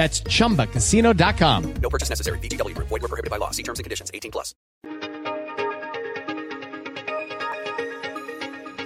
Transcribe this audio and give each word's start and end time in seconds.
That's 0.00 0.22
chumbacasino.com. 0.22 1.74
No 1.82 1.90
purchase 1.90 2.08
necessary. 2.08 2.38
VGW. 2.38 2.72
Void 2.74 3.02
were 3.02 3.08
prohibited 3.08 3.30
by 3.30 3.36
law. 3.36 3.50
See 3.50 3.62
terms 3.62 3.80
and 3.80 3.84
conditions. 3.84 4.10
18 4.14 4.30
plus. 4.30 4.54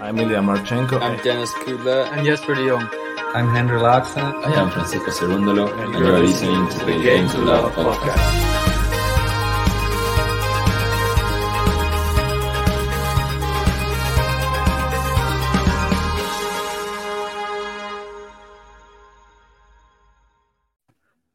I'm 0.03 0.19
Ilya 0.19 0.43
Marchenko. 0.43 1.01
I'm 1.01 1.23
Dennis 1.23 1.55
Kudla. 1.63 2.11
I'm 2.11 2.25
Jesper 2.25 2.57
de 2.57 2.67
Jong. 2.67 2.89
I'm 3.33 3.49
Henry 3.49 3.79
Laaksen. 3.79 4.25
I 4.45 4.61
am 4.61 4.73
Francisco 4.73 5.13
Cerundolo, 5.13 5.71
and 5.85 5.95
you 5.95 6.05
are 6.05 6.19
listening 6.19 6.69
to 6.71 6.85
the 6.85 7.01
Game 7.01 7.29
to 7.29 7.39
Love 7.39 7.73
podcast. 7.75 8.64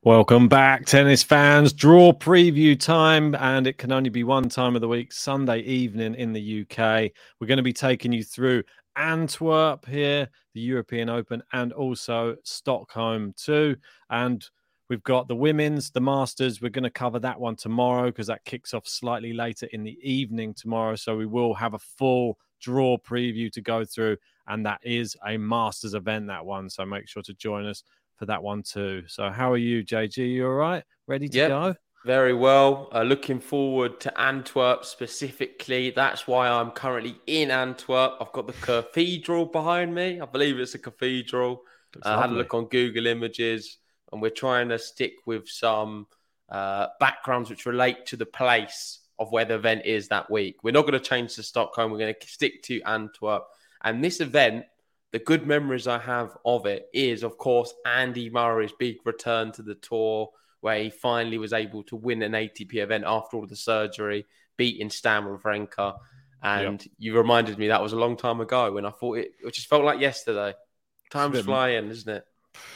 Welcome 0.04 0.48
back, 0.48 0.86
tennis 0.86 1.24
fans. 1.24 1.74
Draw 1.74 2.14
preview 2.14 2.80
time, 2.80 3.36
and 3.36 3.68
it 3.68 3.78
can 3.78 3.92
only 3.92 4.10
be 4.10 4.24
one 4.24 4.48
time 4.48 4.76
of 4.76 4.82
the 4.82 4.88
week, 4.88 5.12
Sunday 5.12 5.60
evening 5.60 6.16
in 6.16 6.32
the 6.32 6.62
UK. 6.62 7.12
We're 7.38 7.48
going 7.48 7.58
to 7.58 7.64
be 7.64 7.74
taking 7.74 8.14
you 8.14 8.24
through 8.24 8.64
Antwerp 8.96 9.86
here, 9.86 10.30
the 10.54 10.62
European 10.62 11.10
Open, 11.10 11.44
and 11.52 11.74
also 11.74 12.38
Stockholm 12.46 13.34
too. 13.36 13.76
And 14.10 14.42
we've 14.88 15.04
got 15.04 15.28
the 15.28 15.36
women's, 15.36 15.92
the 15.92 16.00
Masters. 16.00 16.62
We're 16.62 16.70
going 16.70 16.84
to 16.86 16.90
cover 16.90 17.20
that 17.20 17.38
one 17.38 17.58
tomorrow 17.58 18.06
because 18.06 18.28
that 18.28 18.46
kicks 18.46 18.74
off 18.74 18.88
slightly 18.88 19.34
later 19.34 19.68
in 19.74 19.84
the 19.84 20.00
evening 20.02 20.54
tomorrow. 20.54 20.96
So 20.96 21.18
we 21.18 21.26
will 21.26 21.54
have 21.56 21.74
a 21.74 21.80
full 21.80 22.38
draw 22.62 22.98
preview 22.98 23.52
to 23.52 23.60
go 23.60 23.84
through, 23.84 24.16
and 24.48 24.66
that 24.66 24.80
is 24.82 25.18
a 25.28 25.38
Masters 25.38 25.94
event, 25.94 26.28
that 26.28 26.46
one. 26.46 26.70
So 26.70 26.86
make 26.86 27.10
sure 27.10 27.24
to 27.24 27.34
join 27.34 27.66
us 27.66 27.84
for 28.20 28.26
that 28.26 28.44
one 28.44 28.62
too. 28.62 29.04
So 29.08 29.30
how 29.30 29.52
are 29.52 29.58
you, 29.58 29.84
JG? 29.84 30.18
You 30.18 30.46
all 30.46 30.54
right? 30.54 30.84
Ready 31.08 31.30
to 31.30 31.38
yep, 31.38 31.50
go? 31.50 31.76
Very 32.06 32.34
well. 32.34 32.90
Uh, 32.94 33.02
looking 33.04 33.40
forward 33.40 34.00
to 34.02 34.22
Antwerp 34.22 34.86
specifically. 34.86 35.92
That's 35.92 36.28
why 36.28 36.50
I'm 36.50 36.72
currently 36.72 37.18
in 37.26 37.50
Antwerp. 37.50 38.18
I've 38.20 38.32
got 38.34 38.46
the 38.48 38.54
cathedral 38.54 39.46
behind 39.46 39.96
me. 39.96 40.20
I 40.20 40.26
believe 40.26 40.60
it's 40.60 40.76
a 40.76 40.80
cathedral. 40.80 41.62
I 42.04 42.14
uh, 42.14 42.22
had 42.22 42.30
a 42.30 42.34
look 42.34 42.54
on 42.54 42.66
Google 42.66 43.08
Images, 43.08 43.78
and 44.12 44.22
we're 44.22 44.30
trying 44.30 44.70
to 44.70 44.78
stick 44.78 45.14
with 45.26 45.48
some 45.48 46.08
uh, 46.50 46.88
backgrounds 47.00 47.50
which 47.50 47.66
relate 47.66 48.06
to 48.08 48.18
the 48.18 48.26
place 48.26 49.00
of 49.18 49.32
where 49.32 49.46
the 49.46 49.56
event 49.56 49.86
is 49.86 50.08
that 50.10 50.30
week. 50.30 50.58
We're 50.64 50.72
not 50.72 50.82
going 50.82 50.94
to 50.94 51.00
change 51.00 51.36
to 51.36 51.44
Stockholm. 51.44 51.92
We're 51.92 52.00
going 52.00 52.16
to 52.20 52.28
stick 52.28 52.64
to 52.64 52.82
Antwerp. 52.84 53.44
And 53.84 54.04
this 54.04 54.22
event 54.22 54.66
the 55.12 55.20
good 55.20 55.48
memories 55.48 55.88
I 55.88 56.00
have 56.00 56.38
of 56.46 56.66
it 56.66 56.88
is, 56.94 57.24
of 57.24 57.38
course, 57.38 57.74
Andy 57.86 58.30
Murray's 58.30 58.74
big 58.78 58.98
return 59.06 59.52
to 59.54 59.64
the 59.64 59.76
tour, 59.76 60.30
where 60.62 60.78
he 60.78 60.90
finally 60.90 61.38
was 61.38 61.54
able 61.54 61.84
to 61.84 61.96
win 61.96 62.22
an 62.22 62.34
ATP 62.34 62.76
event 62.76 63.06
after 63.08 63.38
all 63.38 63.48
the 63.48 63.56
surgery, 63.56 64.26
beating 64.58 64.90
Stan 64.90 65.24
Wawrinka. 65.24 65.96
And 66.44 66.82
yep. 66.82 66.92
you 66.98 67.18
reminded 67.18 67.58
me 67.58 67.68
that 67.68 67.82
was 67.82 67.94
a 67.94 67.98
long 67.98 68.18
time 68.18 68.40
ago 68.40 68.72
when 68.72 68.86
I 68.86 68.92
thought 68.92 69.18
it, 69.18 69.32
it 69.44 69.54
just 69.54 69.68
felt 69.68 69.84
like 69.84 70.00
yesterday. 70.00 70.54
Time's 71.10 71.42
flying, 71.42 71.90
isn't 71.90 72.12
it? 72.12 72.24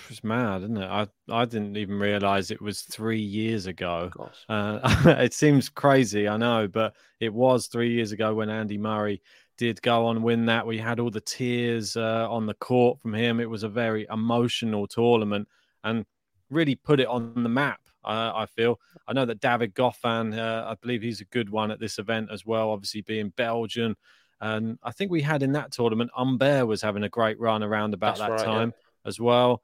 It's 0.09 0.23
mad, 0.23 0.63
isn't 0.63 0.77
it? 0.77 0.85
I 0.85 1.07
I 1.29 1.45
didn't 1.45 1.77
even 1.77 1.99
realize 1.99 2.51
it 2.51 2.61
was 2.61 2.81
three 2.81 3.21
years 3.21 3.65
ago. 3.67 4.11
Uh, 4.49 4.79
it 5.19 5.33
seems 5.33 5.69
crazy, 5.69 6.27
I 6.27 6.37
know, 6.37 6.67
but 6.67 6.95
it 7.19 7.33
was 7.33 7.67
three 7.67 7.93
years 7.93 8.11
ago 8.11 8.33
when 8.33 8.49
Andy 8.49 8.77
Murray 8.77 9.21
did 9.57 9.81
go 9.81 10.05
on 10.07 10.23
win 10.23 10.45
that. 10.47 10.65
We 10.65 10.77
had 10.77 10.99
all 10.99 11.09
the 11.09 11.21
tears 11.21 11.95
uh, 11.95 12.27
on 12.29 12.45
the 12.45 12.53
court 12.55 12.99
from 13.01 13.13
him. 13.13 13.39
It 13.39 13.49
was 13.49 13.63
a 13.63 13.69
very 13.69 14.07
emotional 14.11 14.87
tournament 14.87 15.47
and 15.83 16.05
really 16.49 16.75
put 16.75 16.99
it 16.99 17.07
on 17.07 17.43
the 17.43 17.49
map. 17.49 17.79
Uh, 18.03 18.31
I 18.35 18.45
feel. 18.47 18.79
I 19.07 19.13
know 19.13 19.25
that 19.25 19.39
David 19.39 19.73
Goffin, 19.73 20.37
uh, 20.37 20.67
I 20.67 20.75
believe 20.81 21.01
he's 21.01 21.21
a 21.21 21.25
good 21.25 21.49
one 21.49 21.71
at 21.71 21.79
this 21.79 21.99
event 21.99 22.29
as 22.31 22.45
well. 22.45 22.71
Obviously 22.71 23.01
being 23.01 23.29
Belgian, 23.29 23.95
and 24.41 24.77
I 24.83 24.91
think 24.91 25.09
we 25.09 25.21
had 25.21 25.41
in 25.41 25.53
that 25.53 25.71
tournament, 25.71 26.11
Humbert 26.13 26.67
was 26.67 26.81
having 26.81 27.03
a 27.03 27.09
great 27.09 27.39
run 27.39 27.63
around 27.63 27.93
about 27.93 28.17
That's 28.17 28.27
that 28.27 28.31
right, 28.31 28.45
time 28.45 28.73
yeah. 28.75 29.07
as 29.07 29.21
well. 29.21 29.61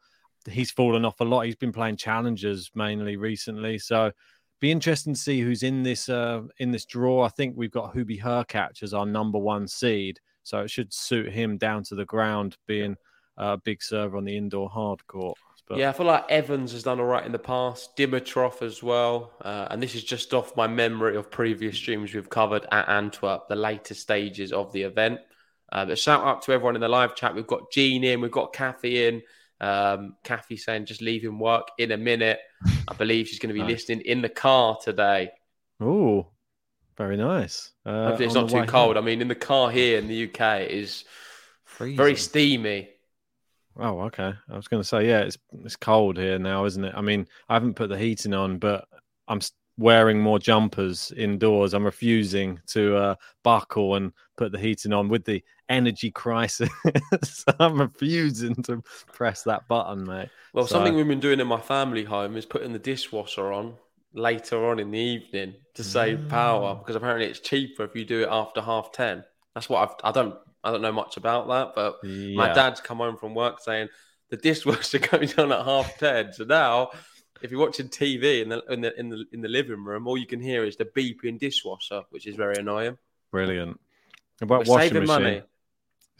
He's 0.49 0.71
fallen 0.71 1.03
off 1.03 1.19
a 1.19 1.25
lot. 1.25 1.41
He's 1.41 1.57
been 1.57 1.73
playing 1.73 1.97
challengers 1.97 2.71
mainly 2.73 3.17
recently, 3.17 3.77
so 3.77 4.13
be 4.59 4.71
interesting 4.71 5.13
to 5.13 5.19
see 5.19 5.41
who's 5.41 5.63
in 5.63 5.83
this 5.83 6.09
uh, 6.09 6.41
in 6.57 6.71
this 6.71 6.85
draw. 6.85 7.23
I 7.23 7.29
think 7.29 7.55
we've 7.55 7.71
got 7.71 7.93
Hubie 7.93 8.21
Hurkacz 8.21 8.83
as 8.83 8.93
our 8.93 9.05
number 9.05 9.39
one 9.39 9.67
seed, 9.67 10.19
so 10.43 10.59
it 10.59 10.69
should 10.69 10.93
suit 10.93 11.31
him 11.31 11.57
down 11.57 11.83
to 11.85 11.95
the 11.95 12.05
ground, 12.05 12.57
being 12.67 12.95
a 13.37 13.57
big 13.57 13.81
server 13.81 14.17
on 14.17 14.25
the 14.25 14.35
indoor 14.35 14.69
hard 14.69 15.05
court. 15.07 15.37
But... 15.67 15.77
Yeah, 15.77 15.89
I 15.89 15.93
feel 15.93 16.07
like 16.07 16.25
Evans 16.29 16.71
has 16.71 16.83
done 16.83 16.99
all 16.99 17.05
right 17.05 17.25
in 17.25 17.31
the 17.31 17.39
past, 17.39 17.95
Dimitrov 17.95 18.63
as 18.63 18.81
well, 18.81 19.31
uh, 19.41 19.67
and 19.69 19.81
this 19.81 19.93
is 19.93 20.03
just 20.03 20.33
off 20.33 20.57
my 20.57 20.67
memory 20.67 21.15
of 21.15 21.29
previous 21.29 21.77
streams 21.77 22.13
we've 22.13 22.29
covered 22.29 22.65
at 22.71 22.89
Antwerp, 22.89 23.47
the 23.47 23.55
later 23.55 23.93
stages 23.93 24.51
of 24.51 24.73
the 24.73 24.81
event. 24.81 25.19
Uh, 25.71 25.85
but 25.85 25.99
shout 25.99 26.23
out 26.23 26.41
to 26.41 26.51
everyone 26.51 26.73
in 26.73 26.81
the 26.81 26.89
live 26.89 27.15
chat. 27.15 27.35
We've 27.35 27.45
got 27.45 27.71
Jean 27.71 28.03
in, 28.03 28.19
we've 28.19 28.31
got 28.31 28.51
Kathy 28.51 29.05
in. 29.05 29.21
Um, 29.61 30.15
Kathy 30.23 30.57
saying 30.57 30.85
just 30.85 31.01
leaving 31.01 31.37
work 31.37 31.69
in 31.77 31.91
a 31.91 31.97
minute. 31.97 32.39
I 32.87 32.93
believe 32.93 33.27
she's 33.27 33.39
going 33.39 33.49
to 33.49 33.53
be 33.53 33.61
nice. 33.61 33.71
listening 33.71 34.01
in 34.01 34.21
the 34.21 34.29
car 34.29 34.77
today. 34.81 35.31
Oh, 35.81 36.27
very 36.97 37.17
nice. 37.17 37.71
Uh, 37.85 38.15
it's 38.19 38.33
not 38.33 38.49
too 38.49 38.65
cold. 38.65 38.95
Home. 38.95 39.03
I 39.03 39.05
mean, 39.05 39.21
in 39.21 39.27
the 39.27 39.35
car 39.35 39.71
here 39.71 39.97
in 39.97 40.07
the 40.07 40.25
UK 40.25 40.61
it 40.61 40.71
is 40.71 41.05
Freezing. 41.63 41.97
very 41.97 42.15
steamy. 42.15 42.89
Oh, 43.77 44.01
okay. 44.01 44.33
I 44.49 44.55
was 44.55 44.67
going 44.67 44.83
to 44.83 44.87
say, 44.87 45.07
yeah, 45.07 45.21
it's 45.21 45.37
it's 45.63 45.77
cold 45.77 46.17
here 46.17 46.37
now, 46.37 46.65
isn't 46.65 46.83
it? 46.83 46.93
I 46.95 47.01
mean, 47.01 47.27
I 47.47 47.53
haven't 47.53 47.75
put 47.75 47.89
the 47.89 47.97
heating 47.97 48.33
on, 48.33 48.57
but 48.57 48.85
I'm 49.27 49.39
wearing 49.79 50.19
more 50.19 50.37
jumpers 50.37 51.11
indoors. 51.15 51.73
I'm 51.73 51.85
refusing 51.85 52.59
to 52.67 52.97
uh, 52.97 53.15
buckle 53.43 53.95
and 53.95 54.11
put 54.37 54.51
the 54.51 54.59
heating 54.59 54.91
on 54.93 55.07
with 55.07 55.23
the 55.23 55.41
energy 55.69 56.11
crisis. 56.11 56.69
I'm 57.59 57.79
refusing 57.79 58.55
to 58.63 58.83
press 59.13 59.43
that 59.43 59.67
button, 59.67 60.05
mate. 60.05 60.29
Well, 60.53 60.67
so... 60.67 60.73
something 60.73 60.95
we've 60.95 61.07
been 61.07 61.21
doing 61.21 61.39
in 61.39 61.47
my 61.47 61.61
family 61.61 62.03
home 62.03 62.35
is 62.35 62.45
putting 62.45 62.73
the 62.73 62.79
dishwasher 62.79 63.53
on 63.53 63.75
later 64.13 64.67
on 64.67 64.79
in 64.79 64.91
the 64.91 64.99
evening 64.99 65.55
to 65.75 65.83
save 65.83 66.19
mm. 66.19 66.29
power 66.29 66.75
because 66.75 66.95
apparently 66.95 67.27
it's 67.27 67.39
cheaper 67.39 67.83
if 67.83 67.95
you 67.95 68.03
do 68.03 68.23
it 68.23 68.29
after 68.29 68.61
half 68.61 68.91
ten. 68.91 69.23
That's 69.55 69.69
what 69.69 69.89
I've. 69.89 69.95
I 70.03 70.11
don't. 70.11 70.35
I 70.61 70.71
don't 70.71 70.81
know 70.81 70.91
much 70.91 71.15
about 71.15 71.47
that, 71.47 71.71
but 71.73 71.99
yeah. 72.03 72.35
my 72.35 72.51
dad's 72.51 72.81
come 72.81 72.97
home 72.97 73.15
from 73.15 73.33
work 73.33 73.61
saying 73.61 73.87
the 74.29 74.35
dishwasher 74.35 74.99
goes 75.11 75.37
on 75.37 75.53
at 75.53 75.63
half 75.63 75.97
ten. 75.97 76.33
So 76.33 76.43
now 76.43 76.89
if 77.41 77.51
you're 77.51 77.59
watching 77.59 77.87
TV 77.89 78.41
in 78.41 78.49
the 78.49 78.63
in 78.69 78.81
the 78.81 78.99
in 78.99 79.09
the 79.09 79.25
in 79.31 79.41
the 79.41 79.47
living 79.47 79.83
room, 79.83 80.07
all 80.07 80.17
you 80.17 80.25
can 80.27 80.39
hear 80.41 80.63
is 80.65 80.75
the 80.75 80.85
beeping 80.85 81.39
dishwasher, 81.39 82.03
which 82.09 82.27
is 82.27 82.35
very 82.35 82.55
annoying. 82.57 82.97
Brilliant. 83.31 83.79
About 84.41 84.65
We're 84.67 84.73
washing 84.75 84.89
saving 84.89 85.07
machine. 85.07 85.23
money. 85.23 85.41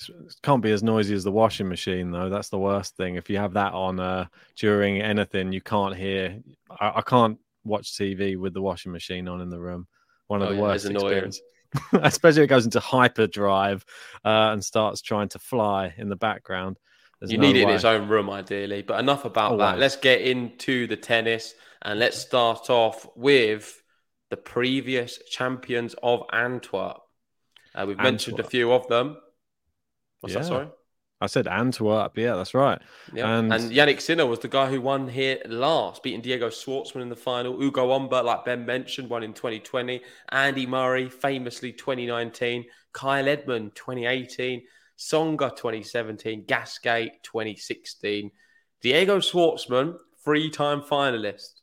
It 0.08 0.36
can't 0.44 0.62
be 0.62 0.72
as 0.72 0.82
noisy 0.82 1.14
as 1.14 1.26
the 1.26 1.32
washing 1.32 1.68
machine, 1.68 2.12
though. 2.12 2.30
That's 2.30 2.50
the 2.50 2.58
worst 2.60 2.96
thing. 2.96 3.16
If 3.16 3.30
you 3.30 3.38
have 3.38 3.54
that 3.54 3.74
on 3.74 4.00
uh, 4.00 4.28
during 4.56 5.02
anything, 5.02 5.52
you 5.52 5.60
can't 5.62 5.96
hear. 5.96 6.40
I, 6.80 6.94
I 6.96 7.02
can't 7.02 7.38
watch 7.66 7.92
TV 7.94 8.38
with 8.38 8.54
the 8.54 8.62
washing 8.62 8.92
machine 8.94 9.28
on 9.28 9.42
in 9.42 9.50
the 9.50 9.60
room. 9.60 9.88
One 10.28 10.42
of 10.42 10.48
Oh, 10.48 10.52
the 10.52 10.56
yeah, 10.58 10.62
worst 10.62 10.86
experiences. 10.90 11.42
Especially 11.94 12.42
if 12.42 12.46
it 12.46 12.48
goes 12.48 12.66
into 12.66 12.80
hyperdrive 12.80 13.86
uh, 14.26 14.50
and 14.54 14.64
starts 14.64 15.02
trying 15.02 15.30
to 15.30 15.40
fly 15.40 15.94
in 15.98 16.08
the 16.10 16.16
background. 16.16 16.78
There's 17.20 17.32
You 17.32 17.38
no 17.38 17.48
need 17.48 17.58
it 17.58 17.64
in 17.64 17.70
its 17.70 17.84
own 17.84 18.08
room, 18.08 18.30
ideally. 18.30 18.82
But 18.82 19.00
enough 19.00 19.26
about 19.26 19.58
that. 19.58 19.78
Let's 19.78 19.98
get 19.98 20.22
into 20.22 20.88
the 20.88 20.96
tennis 20.96 21.54
and 21.82 22.00
let's 22.00 22.18
start 22.18 22.70
off 22.70 23.08
with 23.16 23.82
the 24.30 24.38
previous 24.38 25.20
champions 25.30 25.96
of 26.02 26.24
Antwerp. 26.32 26.98
Uh, 27.76 27.86
we've 27.88 27.98
mentioned 27.98 28.40
a 28.40 28.44
few 28.44 28.72
of 28.72 28.88
them. 28.88 29.18
What's 30.22 30.34
Yeah. 30.34 30.42
that? 30.42 30.48
Sorry. 30.48 30.68
I 31.22 31.28
said 31.28 31.48
Antwerp. 31.48 32.18
Yeah, 32.18 32.36
that's 32.36 32.54
right. 32.54 32.82
Yeah. 33.14 33.38
And- 33.38 33.52
And, 33.54 33.72
Jannik 33.72 34.00
Sinner 34.00 34.26
was 34.26 34.40
the 34.40 34.48
guy 34.48 34.68
who 34.70 34.80
won 34.80 35.10
here 35.10 35.42
last, 35.46 36.02
beating 36.02 36.22
Diego 36.22 36.48
Schwartzman 36.50 37.02
in 37.02 37.10
the 37.10 37.16
final. 37.18 37.62
Ugo 37.62 37.92
Humbert, 37.92 38.24
like 38.24 38.46
Ben 38.46 38.66
mentioned, 38.66 39.10
won 39.10 39.24
in 39.24 39.34
2020. 39.34 40.02
Andy 40.30 40.66
Murray, 40.66 41.10
famously 41.10 41.74
2019. 41.74 42.66
Kyle 42.94 43.28
Edmund, 43.28 43.76
2018. 43.76 44.66
Tsonga, 45.00 45.56
2017. 45.56 46.44
Gasquet, 46.46 47.20
2016. 47.24 48.30
Diego 48.82 49.20
Schwartzman, 49.20 49.96
three 50.24 50.50
time 50.50 50.82
finalist. 50.82 51.62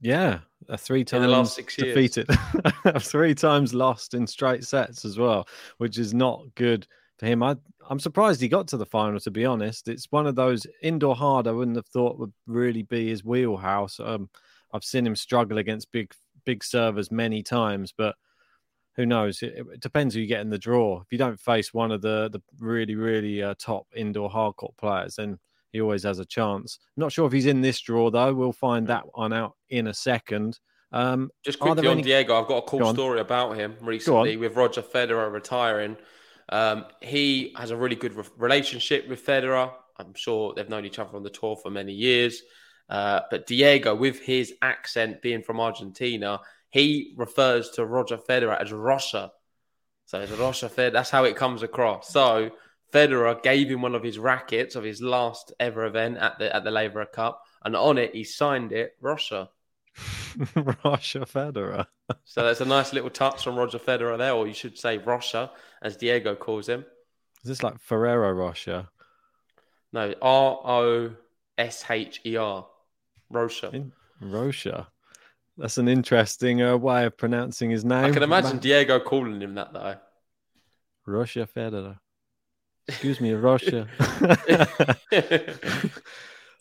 Yeah, 0.00 0.40
a 0.68 0.76
three 0.76 1.04
times 1.04 1.22
the 1.22 1.28
last 1.28 1.54
six 1.54 1.78
years. 1.78 1.94
defeated, 1.94 2.28
three 3.00 3.34
times 3.34 3.74
lost 3.74 4.14
in 4.14 4.26
straight 4.26 4.64
sets 4.64 5.04
as 5.04 5.18
well, 5.18 5.48
which 5.78 5.98
is 5.98 6.14
not 6.14 6.44
good 6.54 6.86
for 7.18 7.26
him. 7.26 7.42
I, 7.42 7.56
I'm 7.88 7.98
surprised 7.98 8.40
he 8.40 8.48
got 8.48 8.68
to 8.68 8.76
the 8.76 8.86
final. 8.86 9.18
To 9.20 9.30
be 9.30 9.44
honest, 9.44 9.88
it's 9.88 10.06
one 10.10 10.26
of 10.26 10.36
those 10.36 10.66
indoor 10.82 11.16
hard. 11.16 11.46
I 11.46 11.52
wouldn't 11.52 11.76
have 11.76 11.86
thought 11.86 12.18
would 12.18 12.32
really 12.46 12.82
be 12.82 13.08
his 13.08 13.24
wheelhouse. 13.24 13.98
Um, 13.98 14.28
I've 14.72 14.84
seen 14.84 15.06
him 15.06 15.16
struggle 15.16 15.58
against 15.58 15.90
big 15.90 16.12
big 16.44 16.62
servers 16.62 17.10
many 17.10 17.42
times, 17.42 17.92
but 17.96 18.14
who 18.98 19.06
knows? 19.06 19.42
It, 19.42 19.54
it 19.72 19.80
depends 19.80 20.14
who 20.14 20.20
you 20.20 20.26
get 20.26 20.40
in 20.42 20.50
the 20.50 20.58
draw. 20.58 21.00
If 21.00 21.06
you 21.10 21.16
don't 21.16 21.40
face 21.40 21.72
one 21.72 21.92
of 21.92 22.02
the 22.02 22.28
the 22.30 22.42
really 22.58 22.96
really 22.96 23.42
uh, 23.42 23.54
top 23.58 23.86
indoor 23.96 24.28
hardcourt 24.28 24.76
players, 24.76 25.14
then 25.14 25.38
he 25.72 25.80
always 25.80 26.02
has 26.02 26.18
a 26.18 26.24
chance. 26.26 26.78
Not 26.96 27.12
sure 27.12 27.26
if 27.26 27.32
he's 27.32 27.46
in 27.46 27.62
this 27.62 27.80
draw 27.80 28.10
though. 28.10 28.34
We'll 28.34 28.52
find 28.52 28.88
that 28.88 29.04
one 29.16 29.32
out 29.32 29.54
in 29.70 29.86
a 29.86 29.94
second. 29.94 30.58
Um, 30.90 31.30
Just 31.44 31.60
quickly 31.60 31.86
on 31.86 31.92
any- 31.92 32.02
Diego, 32.02 32.40
I've 32.40 32.48
got 32.48 32.58
a 32.58 32.62
cool 32.62 32.80
Go 32.80 32.92
story 32.92 33.20
about 33.20 33.56
him 33.56 33.76
recently 33.80 34.36
with 34.36 34.56
Roger 34.56 34.82
Federer 34.82 35.30
retiring. 35.32 35.96
Um, 36.48 36.86
he 37.02 37.54
has 37.56 37.70
a 37.70 37.76
really 37.76 37.96
good 37.96 38.14
re- 38.14 38.24
relationship 38.36 39.06
with 39.06 39.24
Federer. 39.24 39.70
I'm 39.98 40.14
sure 40.14 40.54
they've 40.54 40.68
known 40.68 40.86
each 40.86 40.98
other 40.98 41.14
on 41.14 41.22
the 41.22 41.30
tour 41.30 41.56
for 41.56 41.70
many 41.70 41.92
years. 41.92 42.42
Uh, 42.88 43.20
but 43.30 43.46
Diego, 43.46 43.94
with 43.94 44.18
his 44.20 44.54
accent 44.62 45.20
being 45.20 45.42
from 45.42 45.60
Argentina, 45.60 46.40
he 46.70 47.14
refers 47.16 47.70
to 47.70 47.84
Roger 47.84 48.18
Federer 48.18 48.60
as 48.60 48.72
Rocha. 48.72 49.32
So 50.06 50.20
it's 50.20 50.32
Rocha 50.32 50.68
Federer. 50.68 50.92
That's 50.92 51.10
how 51.10 51.24
it 51.24 51.36
comes 51.36 51.62
across. 51.62 52.10
So 52.10 52.50
Federer 52.92 53.42
gave 53.42 53.68
him 53.70 53.82
one 53.82 53.94
of 53.94 54.02
his 54.02 54.18
rackets 54.18 54.74
of 54.74 54.84
his 54.84 55.02
last 55.02 55.52
ever 55.60 55.84
event 55.84 56.18
at 56.18 56.38
the 56.38 56.54
at 56.54 56.64
the 56.64 56.70
Laver 56.70 57.04
Cup, 57.06 57.42
and 57.64 57.76
on 57.76 57.98
it 57.98 58.14
he 58.14 58.24
signed 58.24 58.72
it 58.72 58.92
Rocha. 59.00 59.50
Roger 60.54 61.20
Federer. 61.20 61.86
So 62.24 62.42
that's 62.42 62.62
a 62.62 62.64
nice 62.64 62.94
little 62.94 63.10
touch 63.10 63.44
from 63.44 63.56
Roger 63.56 63.78
Federer 63.78 64.16
there, 64.16 64.32
or 64.32 64.46
you 64.46 64.54
should 64.54 64.78
say 64.78 64.96
Rocha, 64.96 65.50
as 65.82 65.96
Diego 65.98 66.34
calls 66.34 66.66
him. 66.66 66.86
Is 67.42 67.48
this 67.48 67.62
like 67.62 67.78
Ferrero 67.80 68.32
Rocher? 68.32 68.88
No, 69.92 70.14
R 70.22 70.60
O 70.64 71.10
S 71.58 71.84
H 71.90 72.20
E 72.24 72.36
R. 72.36 72.66
Rocha. 73.28 73.70
In- 73.74 73.92
Rocher. 74.20 74.86
That's 75.58 75.76
an 75.76 75.88
interesting 75.88 76.62
uh, 76.62 76.76
way 76.76 77.04
of 77.04 77.16
pronouncing 77.16 77.70
his 77.70 77.84
name. 77.84 78.04
I 78.04 78.10
can 78.10 78.22
imagine 78.22 78.56
Ma- 78.56 78.60
Diego 78.60 79.00
calling 79.00 79.40
him 79.42 79.56
that 79.56 79.72
though. 79.72 79.96
Russia 81.04 81.48
Federer. 81.54 81.98
Excuse 82.88 83.20
me, 83.20 83.32
Russia. 83.32 83.88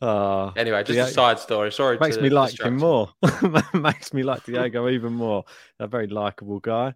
uh, 0.02 0.52
anyway, 0.56 0.80
just 0.80 0.88
Diego- 0.88 1.08
a 1.08 1.12
side 1.12 1.38
story. 1.40 1.72
Sorry, 1.72 2.00
makes 2.00 2.18
to 2.18 2.24
me 2.24 2.30
like 2.30 2.60
him 2.60 2.78
more. 2.78 3.14
makes 3.74 4.14
me 4.14 4.24
like 4.24 4.44
Diego 4.46 4.90
even 4.90 5.14
more. 5.14 5.46
A 5.80 5.86
very 5.86 6.08
likable 6.08 6.60
guy. 6.60 6.96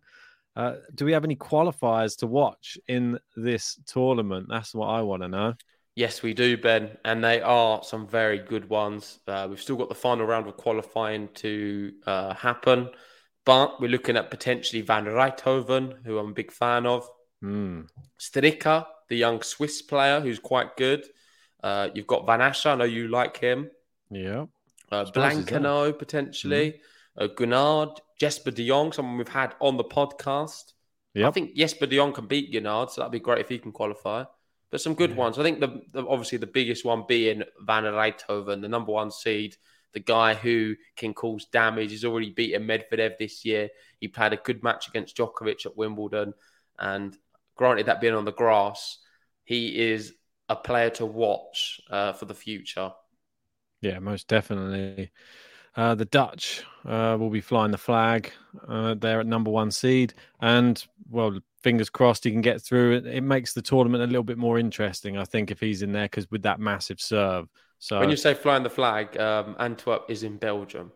Uh, 0.55 0.77
do 0.95 1.05
we 1.05 1.11
have 1.13 1.23
any 1.23 1.35
qualifiers 1.35 2.17
to 2.17 2.27
watch 2.27 2.79
in 2.87 3.19
this 3.37 3.79
tournament? 3.85 4.47
That's 4.49 4.73
what 4.73 4.87
I 4.87 5.01
want 5.01 5.21
to 5.21 5.27
know. 5.29 5.53
Yes, 5.95 6.23
we 6.23 6.33
do, 6.33 6.57
Ben, 6.57 6.97
and 7.03 7.23
they 7.23 7.41
are 7.41 7.83
some 7.83 8.07
very 8.07 8.39
good 8.39 8.69
ones. 8.69 9.19
Uh, 9.27 9.47
we've 9.49 9.61
still 9.61 9.75
got 9.75 9.89
the 9.89 9.95
final 9.95 10.25
round 10.25 10.47
of 10.47 10.55
qualifying 10.55 11.27
to 11.35 11.91
uh, 12.07 12.33
happen, 12.33 12.89
but 13.45 13.81
we're 13.81 13.89
looking 13.89 14.15
at 14.15 14.31
potentially 14.31 14.81
Van 14.81 15.05
Rijthoven, 15.05 16.05
who 16.05 16.17
I'm 16.17 16.29
a 16.29 16.33
big 16.33 16.51
fan 16.51 16.85
of. 16.85 17.07
Hmm. 17.41 17.81
Stricker, 18.19 18.85
the 19.09 19.17
young 19.17 19.41
Swiss 19.41 19.81
player 19.81 20.21
who's 20.21 20.39
quite 20.39 20.77
good. 20.77 21.03
Uh, 21.61 21.89
you've 21.93 22.07
got 22.07 22.25
Van 22.25 22.39
Assche, 22.39 22.67
I 22.67 22.75
know 22.75 22.85
you 22.85 23.09
like 23.09 23.37
him. 23.37 23.69
Yeah. 24.09 24.45
Uh, 24.91 25.05
Surprised 25.05 25.37
he's 25.39 25.45
there. 25.45 25.59
Blancaneaux, 25.59 25.97
potentially. 25.97 26.79
Uh, 27.17 27.27
Gunard, 27.27 27.99
Jesper 28.19 28.51
de 28.51 28.65
Jong, 28.67 28.93
someone 28.93 29.17
we've 29.17 29.27
had 29.27 29.55
on 29.59 29.75
the 29.77 29.83
podcast. 29.83 30.73
I 31.15 31.19
Yep. 31.19 31.33
think 31.33 31.55
Jesper 31.55 31.87
de 31.87 31.97
Jong 31.97 32.13
can 32.13 32.27
beat 32.27 32.53
Gunard, 32.53 32.91
so 32.91 33.01
that'd 33.01 33.11
be 33.11 33.19
great 33.19 33.41
if 33.41 33.49
he 33.49 33.59
can 33.59 33.73
qualify. 33.73 34.23
But 34.71 34.81
some 34.81 34.95
good 34.95 35.15
ones. 35.15 35.37
I 35.37 35.43
think 35.43 35.59
the, 35.59 35.81
the 35.91 36.07
obviously 36.07 36.37
the 36.37 36.47
biggest 36.47 36.85
one 36.85 37.03
being 37.07 37.43
Van 37.61 37.83
Rijthoven, 37.83 38.61
the 38.61 38.69
number 38.69 38.93
one 38.93 39.11
seed, 39.11 39.57
the 39.93 39.99
guy 39.99 40.33
who 40.33 40.75
can 40.95 41.13
cause 41.13 41.45
damage. 41.45 41.91
He's 41.91 42.05
already 42.05 42.29
beaten 42.29 42.65
Medvedev 42.65 43.17
this 43.17 43.43
year. 43.43 43.69
He 43.99 44.07
played 44.07 44.33
a 44.33 44.37
good 44.37 44.63
match 44.63 44.87
against 44.87 45.17
Djokovic 45.17 45.65
at 45.65 45.75
Wimbledon, 45.75 46.33
and 46.79 47.17
granted 47.55 47.87
that 47.87 47.99
being 47.99 48.13
on 48.13 48.25
the 48.25 48.31
grass, 48.31 48.97
he 49.43 49.91
is 49.91 50.13
a 50.47 50.55
player 50.55 50.89
to 50.91 51.05
watch 51.05 51.81
uh, 51.89 52.13
for 52.13 52.25
the 52.25 52.33
future. 52.33 52.91
Yeah, 53.81 53.99
most 53.99 54.27
definitely. 54.27 55.11
Uh, 55.75 55.95
the 55.95 56.05
Dutch 56.05 56.63
uh, 56.85 57.15
will 57.19 57.29
be 57.29 57.41
flying 57.41 57.71
the 57.71 57.77
flag. 57.77 58.31
Uh, 58.67 58.93
they're 58.95 59.21
at 59.21 59.27
number 59.27 59.49
one 59.49 59.71
seed, 59.71 60.13
and 60.41 60.85
well, 61.09 61.39
fingers 61.63 61.89
crossed 61.89 62.23
he 62.23 62.31
can 62.31 62.41
get 62.41 62.61
through. 62.61 62.97
It, 62.97 63.05
it 63.05 63.21
makes 63.21 63.53
the 63.53 63.61
tournament 63.61 64.03
a 64.03 64.07
little 64.07 64.23
bit 64.23 64.37
more 64.37 64.59
interesting, 64.59 65.17
I 65.17 65.23
think, 65.23 65.51
if 65.51 65.59
he's 65.59 65.81
in 65.81 65.91
there 65.91 66.05
because 66.05 66.29
with 66.29 66.43
that 66.43 66.59
massive 66.59 66.99
serve. 66.99 67.47
So 67.79 67.99
When 67.99 68.09
you 68.09 68.17
say 68.17 68.33
flying 68.33 68.63
the 68.63 68.69
flag, 68.69 69.17
um, 69.17 69.55
Antwerp 69.59 70.05
is 70.09 70.23
in 70.23 70.37
Belgium. 70.37 70.91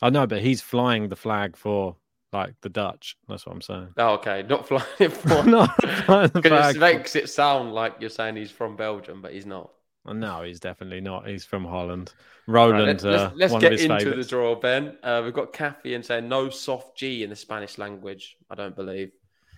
I 0.00 0.10
know, 0.10 0.26
but 0.26 0.42
he's 0.42 0.60
flying 0.60 1.08
the 1.08 1.16
flag 1.16 1.56
for 1.56 1.96
like 2.32 2.54
the 2.62 2.68
Dutch. 2.68 3.16
That's 3.28 3.46
what 3.46 3.54
I'm 3.54 3.60
saying. 3.62 3.88
Oh, 3.96 4.14
okay, 4.14 4.42
not 4.42 4.66
flying 4.66 4.84
it 4.98 5.12
for. 5.12 5.42
no, 5.44 5.66
flying 6.06 6.30
the 6.30 6.42
flag 6.46 6.76
it 6.76 6.80
makes 6.80 7.16
it 7.16 7.28
sound 7.30 7.72
like 7.72 7.96
you're 8.00 8.10
saying 8.10 8.36
he's 8.36 8.50
from 8.50 8.76
Belgium, 8.76 9.22
but 9.22 9.32
he's 9.32 9.46
not. 9.46 9.70
No, 10.06 10.42
he's 10.42 10.60
definitely 10.60 11.00
not. 11.00 11.26
He's 11.26 11.44
from 11.44 11.64
Holland. 11.64 12.12
Right, 12.46 12.70
Roland, 12.70 13.02
let, 13.02 13.04
uh, 13.04 13.24
us 13.24 13.32
let's 13.36 13.52
one 13.52 13.60
get 13.60 13.72
into 13.72 13.98
favourites. 13.98 14.26
the 14.26 14.30
draw, 14.30 14.54
Ben. 14.54 14.98
Uh, 15.02 15.22
we've 15.24 15.32
got 15.32 15.52
Kathy 15.52 15.94
and 15.94 16.04
saying 16.04 16.28
no 16.28 16.50
soft 16.50 16.96
G 16.96 17.22
in 17.22 17.30
the 17.30 17.36
Spanish 17.36 17.78
language. 17.78 18.36
I 18.50 18.54
don't 18.54 18.76
believe 18.76 19.12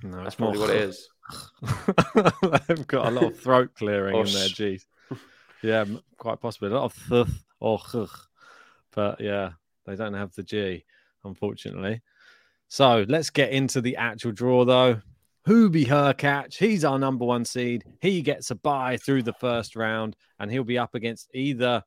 No, 0.04 0.22
that's 0.22 0.38
more 0.38 0.52
probably 0.52 0.60
what 0.68 0.76
it 0.76 0.82
is. 0.88 1.08
They've 2.68 2.86
got 2.86 3.08
a 3.08 3.10
lot 3.10 3.24
of 3.24 3.40
throat 3.40 3.70
clearing 3.74 4.16
in 4.16 4.26
there, 4.26 4.48
geez. 4.48 4.86
Yeah, 5.62 5.84
quite 6.18 6.40
possibly. 6.40 6.68
A 6.68 6.74
lot 6.74 6.84
of 6.84 7.08
th 7.08 7.26
or 7.58 7.78
ch. 7.80 8.08
But 8.94 9.20
yeah, 9.20 9.52
they 9.84 9.96
don't 9.96 10.14
have 10.14 10.32
the 10.34 10.44
G, 10.44 10.84
unfortunately. 11.24 12.02
So 12.68 13.04
let's 13.08 13.30
get 13.30 13.50
into 13.50 13.80
the 13.80 13.96
actual 13.96 14.32
draw, 14.32 14.64
though. 14.64 15.00
Hubie 15.46 15.86
Hurkacz, 15.86 16.54
he's 16.56 16.84
our 16.84 16.98
number 16.98 17.24
one 17.24 17.44
seed. 17.44 17.84
He 18.00 18.20
gets 18.20 18.50
a 18.50 18.56
bye 18.56 18.96
through 18.96 19.22
the 19.22 19.32
first 19.34 19.76
round, 19.76 20.16
and 20.40 20.50
he'll 20.50 20.64
be 20.64 20.78
up 20.78 20.94
against 20.96 21.30
either, 21.34 21.84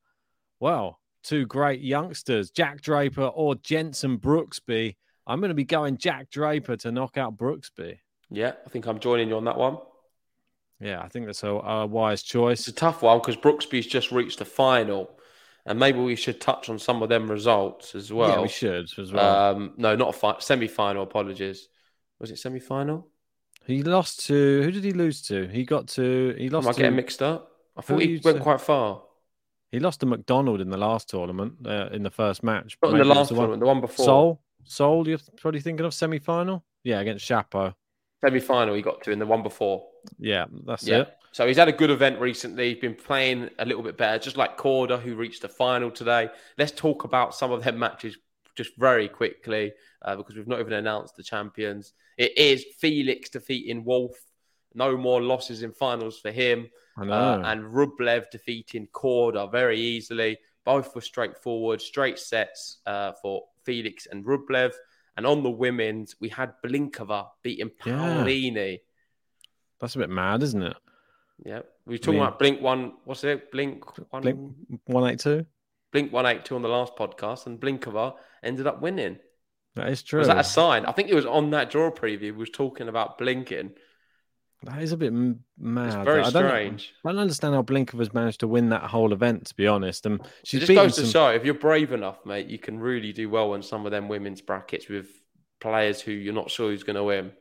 well, 0.61 0.99
two 1.23 1.45
great 1.45 1.81
youngsters, 1.81 2.51
Jack 2.51 2.81
Draper 2.81 3.25
or 3.25 3.55
Jenson 3.55 4.17
Brooksby. 4.17 4.95
I'm 5.27 5.41
going 5.41 5.49
to 5.49 5.55
be 5.55 5.65
going 5.65 5.97
Jack 5.97 6.29
Draper 6.29 6.77
to 6.77 6.91
knock 6.91 7.17
out 7.17 7.35
Brooksby. 7.35 7.97
Yeah, 8.29 8.53
I 8.65 8.69
think 8.69 8.85
I'm 8.87 8.99
joining 8.99 9.27
you 9.27 9.35
on 9.35 9.43
that 9.45 9.57
one. 9.57 9.77
Yeah, 10.79 11.01
I 11.01 11.09
think 11.09 11.25
that's 11.25 11.43
a, 11.43 11.49
a 11.49 11.85
wise 11.85 12.23
choice. 12.23 12.59
It's 12.59 12.69
a 12.69 12.73
tough 12.73 13.01
one 13.01 13.19
because 13.19 13.35
Brooksby's 13.35 13.87
just 13.87 14.13
reached 14.13 14.39
the 14.39 14.45
final, 14.45 15.11
and 15.65 15.77
maybe 15.77 15.99
we 15.99 16.15
should 16.15 16.39
touch 16.39 16.69
on 16.69 16.79
some 16.79 17.03
of 17.03 17.09
them 17.09 17.29
results 17.29 17.93
as 17.93 18.13
well. 18.13 18.29
yeah, 18.29 18.41
we 18.41 18.47
should 18.47 18.87
as 18.97 19.11
well. 19.11 19.55
Um, 19.57 19.73
no, 19.75 19.97
not 19.97 20.15
a 20.15 20.17
fi- 20.17 20.39
semi-final. 20.39 21.03
Apologies. 21.03 21.67
Was 22.19 22.31
it 22.31 22.39
semi-final? 22.39 23.08
He 23.69 23.83
lost 23.83 24.25
to 24.25 24.63
who 24.63 24.71
did 24.71 24.83
he 24.83 24.93
lose 24.93 25.21
to? 25.27 25.47
He 25.47 25.63
got 25.63 25.87
to 25.89 26.33
he 26.39 26.49
lost. 26.49 26.65
Am 26.65 26.69
I 26.69 26.73
to 26.73 26.79
getting 26.79 26.95
mixed 26.95 27.21
up? 27.21 27.51
I 27.77 27.81
thought 27.81 28.01
he 28.01 28.19
went 28.23 28.37
to- 28.37 28.43
quite 28.43 28.59
far. 28.61 29.03
He 29.71 29.79
lost 29.79 29.99
to 29.99 30.07
McDonald 30.07 30.59
in 30.59 30.71
the 30.71 30.77
last 30.77 31.07
tournament, 31.07 31.53
uh, 31.67 31.89
in 31.91 32.01
the 32.01 32.09
first 32.09 32.41
match. 32.41 32.75
Not 32.81 32.89
in 32.93 32.97
the 32.97 33.03
Maybe 33.03 33.05
it 33.05 33.09
was 33.09 33.17
last 33.17 33.29
the 33.29 33.35
tournament, 33.35 33.59
the 33.59 33.67
one 33.67 33.81
before. 33.81 34.05
Seoul, 34.05 34.41
Seoul. 34.63 35.07
You're 35.07 35.19
probably 35.37 35.59
thinking 35.61 35.85
of 35.85 35.93
semi 35.93 36.17
final. 36.17 36.65
Yeah, 36.83 36.99
against 37.01 37.29
Shapo. 37.29 37.75
Semi 38.25 38.39
final 38.39 38.73
he 38.73 38.81
got 38.81 39.03
to 39.03 39.11
in 39.11 39.19
the 39.19 39.27
one 39.27 39.43
before. 39.43 39.85
Yeah, 40.17 40.45
that's 40.65 40.87
Yeah. 40.87 41.01
it. 41.01 41.15
So 41.31 41.45
he's 41.45 41.57
had 41.57 41.67
a 41.67 41.71
good 41.71 41.91
event 41.91 42.19
recently. 42.19 42.73
He's 42.73 42.81
been 42.81 42.95
playing 42.95 43.51
a 43.59 43.65
little 43.65 43.83
bit 43.83 43.97
better, 43.97 44.17
just 44.17 44.35
like 44.35 44.57
Korda, 44.57 44.99
who 44.99 45.13
reached 45.15 45.43
the 45.43 45.47
final 45.49 45.91
today. 45.91 46.29
Let's 46.57 46.71
talk 46.71 47.03
about 47.03 47.35
some 47.35 47.51
of 47.51 47.63
them 47.63 47.77
matches 47.77 48.17
just 48.55 48.71
very 48.77 49.07
quickly 49.07 49.73
uh, 50.01 50.15
because 50.15 50.35
we've 50.35 50.47
not 50.47 50.59
even 50.59 50.73
announced 50.73 51.15
the 51.15 51.23
champions. 51.23 51.93
It 52.19 52.37
is 52.37 52.65
Felix 52.79 53.29
defeating 53.29 53.83
Wolf. 53.83 54.15
No 54.75 54.95
more 54.97 55.21
losses 55.21 55.63
in 55.63 55.71
finals 55.71 56.19
for 56.19 56.29
him. 56.31 56.67
I. 56.97 57.07
Uh, 57.07 57.41
and 57.45 57.63
Rublev 57.63 58.29
defeating 58.29 58.87
Korda 58.93 59.51
very 59.51 59.79
easily. 59.79 60.37
Both 60.65 60.93
were 60.93 61.01
straightforward, 61.01 61.81
straight 61.81 62.19
sets 62.19 62.79
uh, 62.85 63.13
for 63.21 63.45
Felix 63.63 64.05
and 64.05 64.23
Rublev. 64.25 64.73
And 65.17 65.25
on 65.25 65.41
the 65.43 65.49
women's, 65.49 66.15
we 66.19 66.29
had 66.29 66.53
Blinkova 66.63 67.27
beating 67.41 67.71
Yeah. 67.85 67.93
Paolini. 67.93 68.79
that's 69.79 69.95
a 69.95 69.99
bit 69.99 70.09
mad, 70.09 70.43
isn't 70.43 70.61
it? 70.61 70.77
Yeah, 71.45 71.61
we 71.85 71.93
were 71.93 71.97
talking 71.97 72.15
mean- 72.19 72.23
about 72.27 72.37
Blink 72.39 72.61
One. 72.61 72.93
What's 73.05 73.23
it? 73.23 73.49
Blink 73.51 73.85
One. 74.11 74.21
Blink 74.21 74.37
Blink, 74.67 74.81
one 74.85 75.09
eight 75.09 75.19
two. 75.19 75.45
One 76.11 76.25
Eight 76.27 76.45
Two 76.45 76.55
on 76.55 76.61
the 76.61 76.67
last 76.69 76.95
podcast, 76.95 77.47
and 77.47 77.59
Blinkova 77.59 78.13
ended 78.43 78.67
up 78.67 78.79
winning. 78.81 79.17
That 79.79 79.89
is 79.89 80.03
true. 80.03 80.19
Was 80.19 80.27
that 80.27 80.37
a 80.37 80.43
sign? 80.43 80.85
I 80.85 80.91
think 80.91 81.09
it 81.09 81.15
was 81.15 81.25
on 81.25 81.51
that 81.51 81.69
draw 81.69 81.91
preview. 81.91 82.21
We 82.21 82.31
was 82.31 82.49
talking 82.49 82.87
about 82.87 83.17
blinking. 83.17 83.71
That 84.63 84.81
is 84.81 84.91
a 84.91 84.97
bit 84.97 85.13
mad. 85.13 85.87
It's 85.87 85.95
very 85.95 86.19
I 86.19 86.29
don't, 86.29 86.47
strange. 86.49 86.93
I 87.05 87.11
don't 87.11 87.21
understand 87.21 87.55
how 87.55 87.63
Blinkova's 87.63 88.13
managed 88.13 88.41
to 88.41 88.47
win 88.47 88.69
that 88.69 88.83
whole 88.83 89.13
event. 89.13 89.45
To 89.47 89.55
be 89.55 89.67
honest, 89.67 90.05
and 90.05 90.19
she's 90.43 90.61
just 90.61 90.73
goes 90.73 90.95
to 90.95 91.01
some- 91.01 91.09
show 91.11 91.29
if 91.29 91.45
you're 91.45 91.53
brave 91.53 91.93
enough, 91.93 92.25
mate, 92.25 92.47
you 92.47 92.59
can 92.59 92.77
really 92.79 93.13
do 93.13 93.29
well 93.29 93.53
in 93.53 93.61
some 93.61 93.85
of 93.85 93.91
them 93.91 94.09
women's 94.09 94.41
brackets 94.41 94.89
with 94.89 95.07
players 95.61 96.01
who 96.01 96.11
you're 96.11 96.33
not 96.33 96.51
sure 96.51 96.69
who's 96.69 96.83
going 96.83 96.97
to 96.97 97.03
win. 97.03 97.31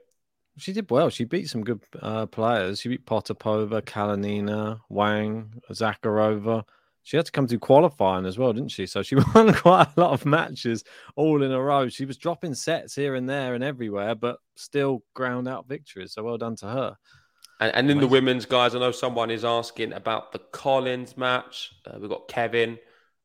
She 0.58 0.72
did 0.72 0.90
well. 0.90 1.08
She 1.10 1.24
beat 1.24 1.48
some 1.48 1.62
good 1.62 1.80
uh, 2.00 2.26
players. 2.26 2.80
She 2.80 2.88
beat 2.88 3.06
Potapova, 3.06 3.80
Kalinina, 3.82 4.80
Wang, 4.88 5.54
Zakharova. 5.70 6.64
She 7.08 7.16
had 7.16 7.24
to 7.24 7.32
come 7.32 7.48
through 7.48 7.60
qualifying 7.60 8.26
as 8.26 8.36
well, 8.36 8.52
didn't 8.52 8.70
she? 8.70 8.84
So 8.84 9.02
she 9.02 9.14
won 9.34 9.54
quite 9.54 9.88
a 9.96 9.98
lot 10.00 10.12
of 10.12 10.26
matches 10.26 10.84
all 11.16 11.42
in 11.42 11.52
a 11.52 11.58
row. 11.58 11.88
She 11.88 12.04
was 12.04 12.18
dropping 12.18 12.52
sets 12.52 12.94
here 12.94 13.14
and 13.14 13.26
there 13.26 13.54
and 13.54 13.64
everywhere, 13.64 14.14
but 14.14 14.36
still 14.56 15.02
ground 15.14 15.48
out 15.48 15.66
victories. 15.66 16.12
So 16.12 16.22
well 16.22 16.36
done 16.36 16.54
to 16.56 16.66
her. 16.66 16.96
And, 17.60 17.74
and 17.74 17.90
in 17.90 17.98
the 17.98 18.06
women's, 18.06 18.44
guys, 18.44 18.74
I 18.74 18.80
know 18.80 18.90
someone 18.90 19.30
is 19.30 19.42
asking 19.42 19.94
about 19.94 20.32
the 20.32 20.38
Collins 20.52 21.16
match. 21.16 21.72
Uh, 21.86 21.96
we've 21.98 22.10
got 22.10 22.28
Kevin 22.28 22.78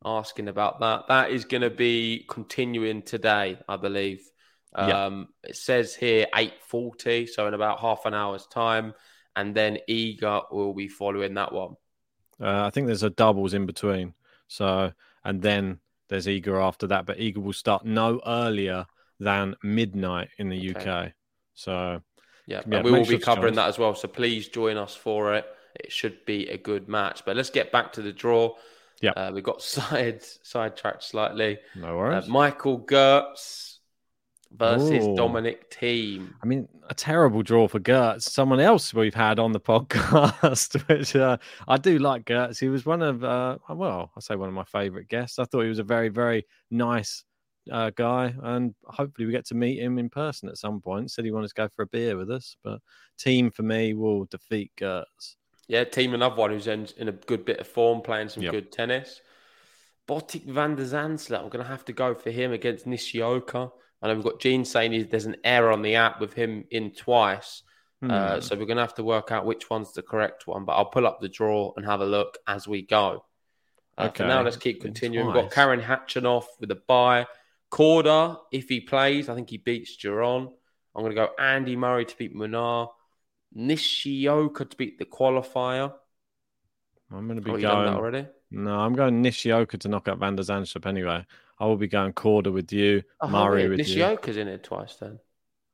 asking 0.05 0.47
about 0.47 0.79
that. 0.79 1.09
That 1.09 1.31
is 1.31 1.43
going 1.43 1.63
to 1.63 1.69
be 1.69 2.25
continuing 2.29 3.01
today, 3.01 3.59
I 3.67 3.75
believe. 3.75 4.21
Yeah. 4.77 5.07
Um, 5.07 5.27
It 5.43 5.57
says 5.57 5.93
here 5.93 6.27
8.40, 6.33 7.27
so 7.27 7.47
in 7.49 7.53
about 7.53 7.81
half 7.81 8.05
an 8.05 8.13
hour's 8.13 8.47
time. 8.47 8.93
And 9.35 9.53
then 9.53 9.79
Iga 9.89 10.53
will 10.53 10.73
be 10.73 10.87
following 10.87 11.33
that 11.33 11.51
one. 11.51 11.75
Uh, 12.41 12.65
I 12.65 12.69
think 12.69 12.87
there's 12.87 13.03
a 13.03 13.09
doubles 13.09 13.53
in 13.53 13.65
between. 13.65 14.13
So, 14.47 14.91
and 15.23 15.41
then 15.41 15.79
there's 16.09 16.27
Iga 16.27 16.61
after 16.61 16.87
that, 16.87 17.05
but 17.05 17.17
Iga 17.17 17.37
will 17.37 17.53
start 17.53 17.85
no 17.85 18.21
earlier 18.25 18.85
than 19.19 19.55
midnight 19.63 20.29
in 20.37 20.49
the 20.49 20.71
Okay. 20.71 20.89
UK. 20.89 21.11
So, 21.53 22.01
Yeah, 22.45 22.61
Yeah, 22.67 22.77
and 22.77 22.85
we 22.85 22.91
will 22.91 23.05
be 23.05 23.19
covering 23.19 23.55
that 23.55 23.69
as 23.69 23.79
well. 23.79 23.95
So 23.95 24.07
please 24.07 24.49
join 24.49 24.75
us 24.77 24.95
for 24.95 25.33
it. 25.35 25.45
It 25.75 25.91
should 25.91 26.25
be 26.25 26.49
a 26.49 26.57
good 26.57 26.87
match. 26.89 27.23
But 27.25 27.35
let's 27.37 27.49
get 27.49 27.71
back 27.71 27.93
to 27.93 28.01
the 28.01 28.11
draw. 28.11 28.55
Yeah. 29.01 29.11
uh, 29.11 29.31
we 29.33 29.41
got 29.41 29.61
side 29.75 30.21
sidetracked 30.43 31.03
slightly. 31.03 31.59
no 31.75 31.93
Uh, 31.93 31.95
worries. 31.97 32.27
Michael 32.27 32.79
Geerts 32.79 33.72
versus 34.57 35.05
Ooh. 35.05 35.15
Dominic 35.15 35.69
Thiem. 35.71 36.33
I 36.41 36.45
mean, 36.45 36.67
a 36.89 36.93
terrible 36.93 37.41
draw 37.41 37.67
for 37.67 37.79
Geerts. 37.79 38.23
Someone 38.23 38.59
else 38.59 38.93
we've 38.93 39.13
had 39.13 39.39
on 39.39 39.51
the 39.51 39.59
podcast, 39.59 40.87
which 40.87 41.15
uh, 41.15 41.37
I 41.67 41.77
do 41.77 41.99
like 41.99 42.25
Geerts. 42.25 42.59
He 42.59 42.69
was 42.69 42.85
one 42.85 43.01
of, 43.01 43.23
uh, 43.23 43.57
well, 43.69 44.11
I 44.15 44.19
say 44.19 44.35
one 44.35 44.49
of 44.49 44.55
my 44.55 44.65
favorite 44.65 45.07
guests. 45.07 45.39
I 45.39 45.45
thought 45.45 45.61
he 45.61 45.69
was 45.69 45.79
a 45.79 45.83
very, 45.83 46.09
very 46.09 46.45
nice 46.69 47.23
uh, 47.71 47.91
guy, 47.95 48.33
and 48.43 48.75
hopefully 48.85 49.25
we 49.25 49.31
get 49.31 49.45
to 49.47 49.55
meet 49.55 49.79
him 49.79 49.97
in 49.97 50.09
person 50.09 50.49
at 50.49 50.57
some 50.57 50.81
point. 50.81 51.11
Said 51.11 51.25
he 51.25 51.31
wanted 51.31 51.47
to 51.49 51.55
go 51.55 51.67
for 51.69 51.83
a 51.83 51.87
beer 51.87 52.17
with 52.17 52.29
us, 52.29 52.55
but 52.63 52.79
Thiem 53.19 53.53
for 53.53 53.63
me 53.63 53.93
will 53.93 54.25
defeat 54.25 54.71
Geerts. 54.77 55.35
Yeah, 55.67 55.85
Thiem 55.85 56.13
another 56.13 56.35
one 56.35 56.51
who's 56.51 56.67
in, 56.67 56.87
in 56.97 57.07
a 57.07 57.13
good 57.13 57.45
bit 57.45 57.59
of 57.59 57.67
form, 57.67 58.01
playing 58.01 58.29
some 58.29 58.43
Yep. 58.43 58.51
good 58.51 58.71
tennis. 58.71 59.21
Botic 60.07 60.45
van 60.45 60.75
der 60.75 60.83
Zandschulp, 60.85 61.39
I'm 61.43 61.49
going 61.49 61.63
to 61.63 61.69
have 61.69 61.85
to 61.85 61.93
go 61.93 62.13
for 62.13 62.29
him 62.31 62.51
against 62.51 62.85
Nishioka. 62.85 63.71
I 64.01 64.07
know 64.07 64.15
we've 64.15 64.23
got 64.23 64.41
Gene 64.41 64.65
saying 64.65 64.91
he- 64.91 65.03
there's 65.03 65.25
an 65.25 65.37
error 65.45 65.71
on 65.71 65.81
the 65.81 65.95
app 65.95 66.19
with 66.19 66.33
him 66.33 66.65
in 66.71 66.91
twice. 66.91 67.63
Uh, 68.01 68.35
Hmm. 68.35 68.41
so 68.41 68.55
we're 68.57 68.65
going 68.65 68.75
to 68.75 68.83
have 68.83 68.95
to 68.95 69.03
work 69.03 69.31
out 69.31 69.45
which 69.45 69.69
one's 69.69 69.93
the 69.93 70.01
correct 70.01 70.45
one. 70.45 70.65
But 70.65 70.73
I'll 70.73 70.89
pull 70.91 71.07
up 71.07 71.21
the 71.21 71.29
draw 71.29 71.71
and 71.77 71.85
have 71.85 72.01
a 72.01 72.05
look 72.05 72.37
as 72.47 72.67
we 72.67 72.81
go. 72.81 73.23
Uh, 73.97 74.03
For 74.03 74.09
Okay. 74.09 74.27
now, 74.27 74.41
let's 74.41 74.57
keep 74.57 74.81
continuing. 74.81 75.27
We've 75.27 75.35
got. 75.35 75.51
Karen 75.51 75.79
Khachanov 75.79 76.43
with 76.59 76.69
a 76.71 76.75
bye. 76.75 77.27
Korda, 77.71 78.39
if 78.51 78.67
he 78.67 78.81
plays, 78.81 79.29
I 79.29 79.35
think 79.35 79.49
he 79.49 79.57
beats 79.57 79.95
Duron. 79.95 80.51
I'm 80.93 81.01
going 81.01 81.15
to 81.15 81.15
go 81.15 81.29
Andy 81.39 81.77
Murray 81.77 82.03
to 82.05 82.17
beat 82.17 82.35
Munar. 82.35 82.89
Nishioka 83.55 84.65
to 84.65 84.75
beat 84.77 84.99
the 84.99 85.05
qualifier. 85.05 85.93
I'm 87.11 87.25
going 87.27 87.37
to 87.37 87.41
be 87.41 87.51
Oh, 87.51 87.55
you 87.55 87.61
done 87.61 87.85
that 87.85 87.91
going. 87.91 87.97
already? 88.03 88.27
No, 88.53 88.79
I'm 88.79 88.93
going 88.93 89.21
Nishioka 89.21 89.77
to 89.79 89.87
knock 89.89 90.07
out 90.07 90.19
Van 90.19 90.35
der 90.35 90.43
Zandschulp 90.43 90.85
anyway. 90.85 91.25
I 91.59 91.65
will 91.65 91.77
be 91.77 91.87
going 91.87 92.13
Korda 92.13 92.51
with 92.53 92.71
you, 92.71 93.03
Oh, 93.21 93.27
weird. 93.51 93.71
with 93.71 93.79
you. 93.87 93.95
Nishioka's 93.95 94.37
in 94.37 94.47
it 94.47 94.63
twice 94.63 94.95
then. 94.95 95.19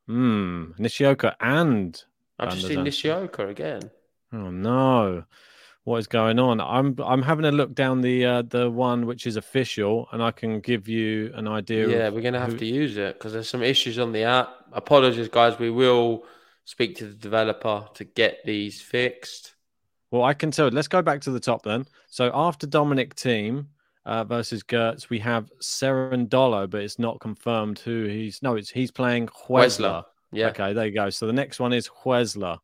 Hmm, 0.07 0.71
Nishioka 0.77 1.35
and 1.39 2.01
I've 2.39 2.53
just 2.53 2.67
seen 2.67 2.83
Nishioka 2.83 3.47
again. 3.47 3.91
Oh 4.31 4.49
no, 4.49 5.23
what 5.83 5.97
is 5.97 6.07
going 6.07 6.39
on? 6.39 6.61
I'm 6.61 6.95
I'm 7.03 7.21
having 7.21 7.45
a 7.45 7.51
look 7.51 7.73
down 7.75 8.01
the 8.01 8.25
uh, 8.25 8.41
the 8.43 8.69
one 8.69 9.05
which 9.05 9.27
is 9.27 9.35
official, 9.35 10.07
and 10.11 10.23
I 10.23 10.31
can 10.31 10.59
give 10.61 10.87
you 10.87 11.31
an 11.35 11.47
idea. 11.47 11.87
Yeah, 11.89 12.09
we're 12.09 12.21
going 12.21 12.33
to 12.33 12.39
have 12.39 12.53
who- 12.53 12.59
to 12.59 12.65
use 12.65 12.97
it 12.97 13.15
because 13.17 13.33
there's 13.33 13.49
some 13.49 13.63
issues 13.63 13.99
on 13.99 14.11
the 14.11 14.23
app. 14.23 14.49
Apologies, 14.71 15.27
guys. 15.29 15.59
We 15.59 15.69
will 15.69 16.23
speak 16.65 16.95
to 16.97 17.05
the 17.07 17.13
developer 17.15 17.87
to 17.95 18.03
get 18.03 18.45
these 18.45 18.81
fixed. 18.81 19.53
Well, 20.11 20.23
I 20.23 20.33
can 20.33 20.51
tell. 20.51 20.67
Let's 20.69 20.87
go 20.87 21.01
back 21.01 21.21
to 21.21 21.31
the 21.31 21.39
top 21.39 21.63
then. 21.63 21.85
So 22.09 22.31
after 22.33 22.65
Dominic 22.65 23.15
Thiem 23.15 23.67
uh, 24.05 24.23
versus 24.23 24.63
Geerts, 24.63 25.09
we 25.09 25.19
have 25.19 25.51
Cerundolo, 25.61 26.69
but 26.69 26.81
it's 26.81 26.99
not 26.99 27.19
confirmed 27.19 27.79
who 27.79 28.05
he's. 28.05 28.41
No, 28.41 28.55
it's 28.55 28.69
he's 28.69 28.91
playing 28.91 29.27
Huesler. 29.27 30.03
Yeah. 30.31 30.47
Okay, 30.47 30.73
there 30.73 30.87
you 30.87 30.93
go. 30.93 31.09
So 31.09 31.27
the 31.27 31.33
next 31.33 31.59
one 31.59 31.73
is 31.73 31.89
Huesler. 32.03 32.57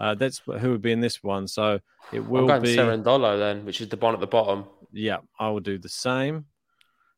Uh, 0.00 0.14
that's 0.14 0.40
who 0.44 0.70
would 0.72 0.82
be 0.82 0.92
in 0.92 1.00
this 1.00 1.22
one. 1.22 1.46
So 1.46 1.74
it 2.12 2.18
I'm 2.18 2.28
will 2.28 2.46
going 2.46 2.62
be. 2.62 2.76
Cerundolo 2.76 3.38
then, 3.38 3.64
which 3.64 3.80
is 3.80 3.88
the 3.88 3.96
one 3.96 4.14
at 4.14 4.20
the 4.20 4.26
bottom. 4.26 4.64
Yeah, 4.92 5.18
I 5.38 5.50
will 5.50 5.60
do 5.60 5.78
the 5.78 5.88
same. 5.88 6.44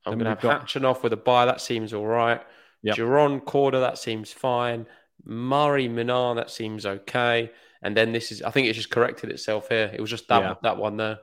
I'm 0.06 0.14
going 0.14 0.24
to 0.24 0.30
have 0.30 0.40
got- 0.40 0.66
Khachanov 0.66 1.02
with 1.02 1.12
a 1.12 1.16
bye. 1.16 1.46
That 1.46 1.60
seems 1.60 1.92
all 1.92 2.06
right. 2.06 2.40
Yep. 2.82 2.96
Giron 2.96 3.42
Korda, 3.42 3.80
that 3.80 3.98
seems 3.98 4.32
fine. 4.32 4.86
Murray 5.24 5.88
Munar, 5.88 6.36
that 6.36 6.50
seems 6.50 6.86
okay. 6.86 7.50
And 7.86 7.96
then 7.96 8.10
this 8.10 8.32
is, 8.32 8.42
I 8.42 8.50
think 8.50 8.66
it's 8.66 8.76
just 8.76 8.90
corrected 8.90 9.30
itself 9.30 9.68
here. 9.68 9.92
It 9.94 10.00
was 10.00 10.10
just 10.10 10.26
that 10.26 10.42
Yeah. 10.42 10.54
that 10.64 10.76
one 10.76 10.96
there. 10.96 11.20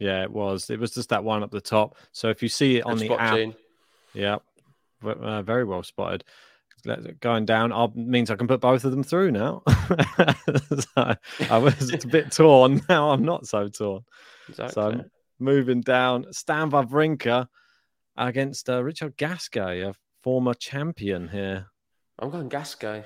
Yeah, 0.00 0.24
it 0.24 0.32
was. 0.32 0.68
It 0.68 0.80
was 0.80 0.92
just 0.92 1.10
that 1.10 1.22
one 1.22 1.44
up 1.44 1.52
the 1.52 1.60
top. 1.60 1.96
So 2.10 2.30
if 2.30 2.42
you 2.42 2.48
see 2.48 2.78
it 2.78 2.84
on 2.84 2.96
Good 2.96 3.10
the 3.10 3.20
app, 3.20 3.54
yeah, 4.12 4.38
uh, 5.04 5.42
very 5.42 5.62
well 5.62 5.84
spotted. 5.84 6.24
Going 7.20 7.44
down 7.44 7.70
I'll, 7.72 7.92
means 7.94 8.28
I 8.28 8.34
can 8.34 8.48
put 8.48 8.60
both 8.60 8.84
of 8.84 8.90
them 8.90 9.04
through 9.04 9.30
now. 9.30 9.62
so 9.68 11.14
I 11.48 11.58
was 11.58 11.92
a 11.92 12.08
bit 12.08 12.32
torn. 12.32 12.82
Now 12.88 13.10
I'm 13.10 13.24
not 13.24 13.46
so 13.46 13.68
torn. 13.68 14.02
Exactly. 14.48 14.72
So 14.72 15.04
moving 15.38 15.80
down. 15.80 16.32
Stan 16.32 16.72
Wawrinka 16.72 17.46
against 18.16 18.68
uh, 18.68 18.82
Richard 18.82 19.16
Gasquet, 19.16 19.82
a 19.82 19.94
former 20.22 20.54
champion 20.54 21.28
here. 21.28 21.66
I'm 22.18 22.30
going 22.30 22.48
Gasquet. 22.48 23.04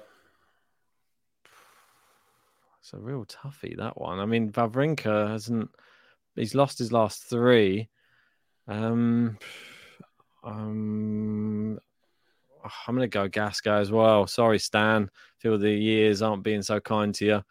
It's 2.84 2.92
a 2.92 2.98
real 2.98 3.24
toughie 3.24 3.78
that 3.78 3.98
one. 3.98 4.18
I 4.18 4.26
mean, 4.26 4.52
Wawrinka 4.52 5.30
hasn't. 5.30 5.70
He's 6.36 6.54
lost 6.54 6.76
his 6.76 6.92
last 6.92 7.22
three. 7.22 7.88
Um, 8.68 9.38
um, 10.42 11.78
I'm 12.86 12.94
going 12.94 13.08
to 13.08 13.18
go 13.18 13.26
Gasco 13.26 13.80
as 13.80 13.90
well. 13.90 14.26
Sorry, 14.26 14.58
Stan. 14.58 15.08
Feel 15.38 15.56
the 15.56 15.70
years 15.70 16.20
aren't 16.20 16.42
being 16.42 16.60
so 16.60 16.78
kind 16.78 17.14
to 17.14 17.24
you. 17.24 17.42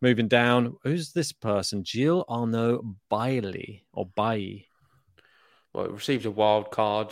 Moving 0.00 0.28
down, 0.28 0.76
who's 0.84 1.12
this 1.12 1.32
person? 1.32 1.82
Gilles-Arnaud 1.82 2.84
Bailey 3.10 3.84
or 3.92 4.06
Bailey? 4.14 4.68
Well, 5.72 5.86
it 5.86 5.90
received 5.90 6.24
a 6.24 6.30
wild 6.30 6.70
card. 6.70 7.08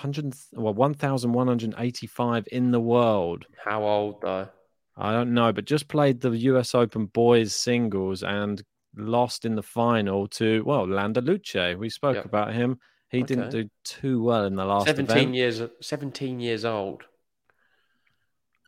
100, 0.00 0.34
well, 0.54 0.72
1,185 0.72 2.48
in 2.50 2.70
the 2.70 2.80
world. 2.80 3.44
How 3.62 3.82
old 3.82 4.22
though? 4.22 4.48
I 4.96 5.12
don't 5.12 5.34
know, 5.34 5.52
but 5.52 5.66
just 5.66 5.88
played 5.88 6.20
the 6.20 6.30
US 6.30 6.74
Open 6.74 7.06
boys 7.06 7.54
singles 7.54 8.22
and 8.22 8.62
lost 8.96 9.44
in 9.44 9.54
the 9.54 9.62
final 9.62 10.26
to 10.28 10.62
well 10.64 10.86
Landaluce. 10.86 11.76
We 11.76 11.90
spoke 11.90 12.16
Yep. 12.16 12.24
about 12.24 12.54
him. 12.54 12.80
He 13.10 13.22
didn't 13.22 13.50
do 13.50 13.70
too 13.84 14.22
well 14.22 14.44
in 14.46 14.56
the 14.56 14.64
last 14.64 14.86
17 14.86 15.16
event. 15.16 15.34
years 15.34 15.62
17 15.80 16.40
years 16.40 16.64
old. 16.64 17.04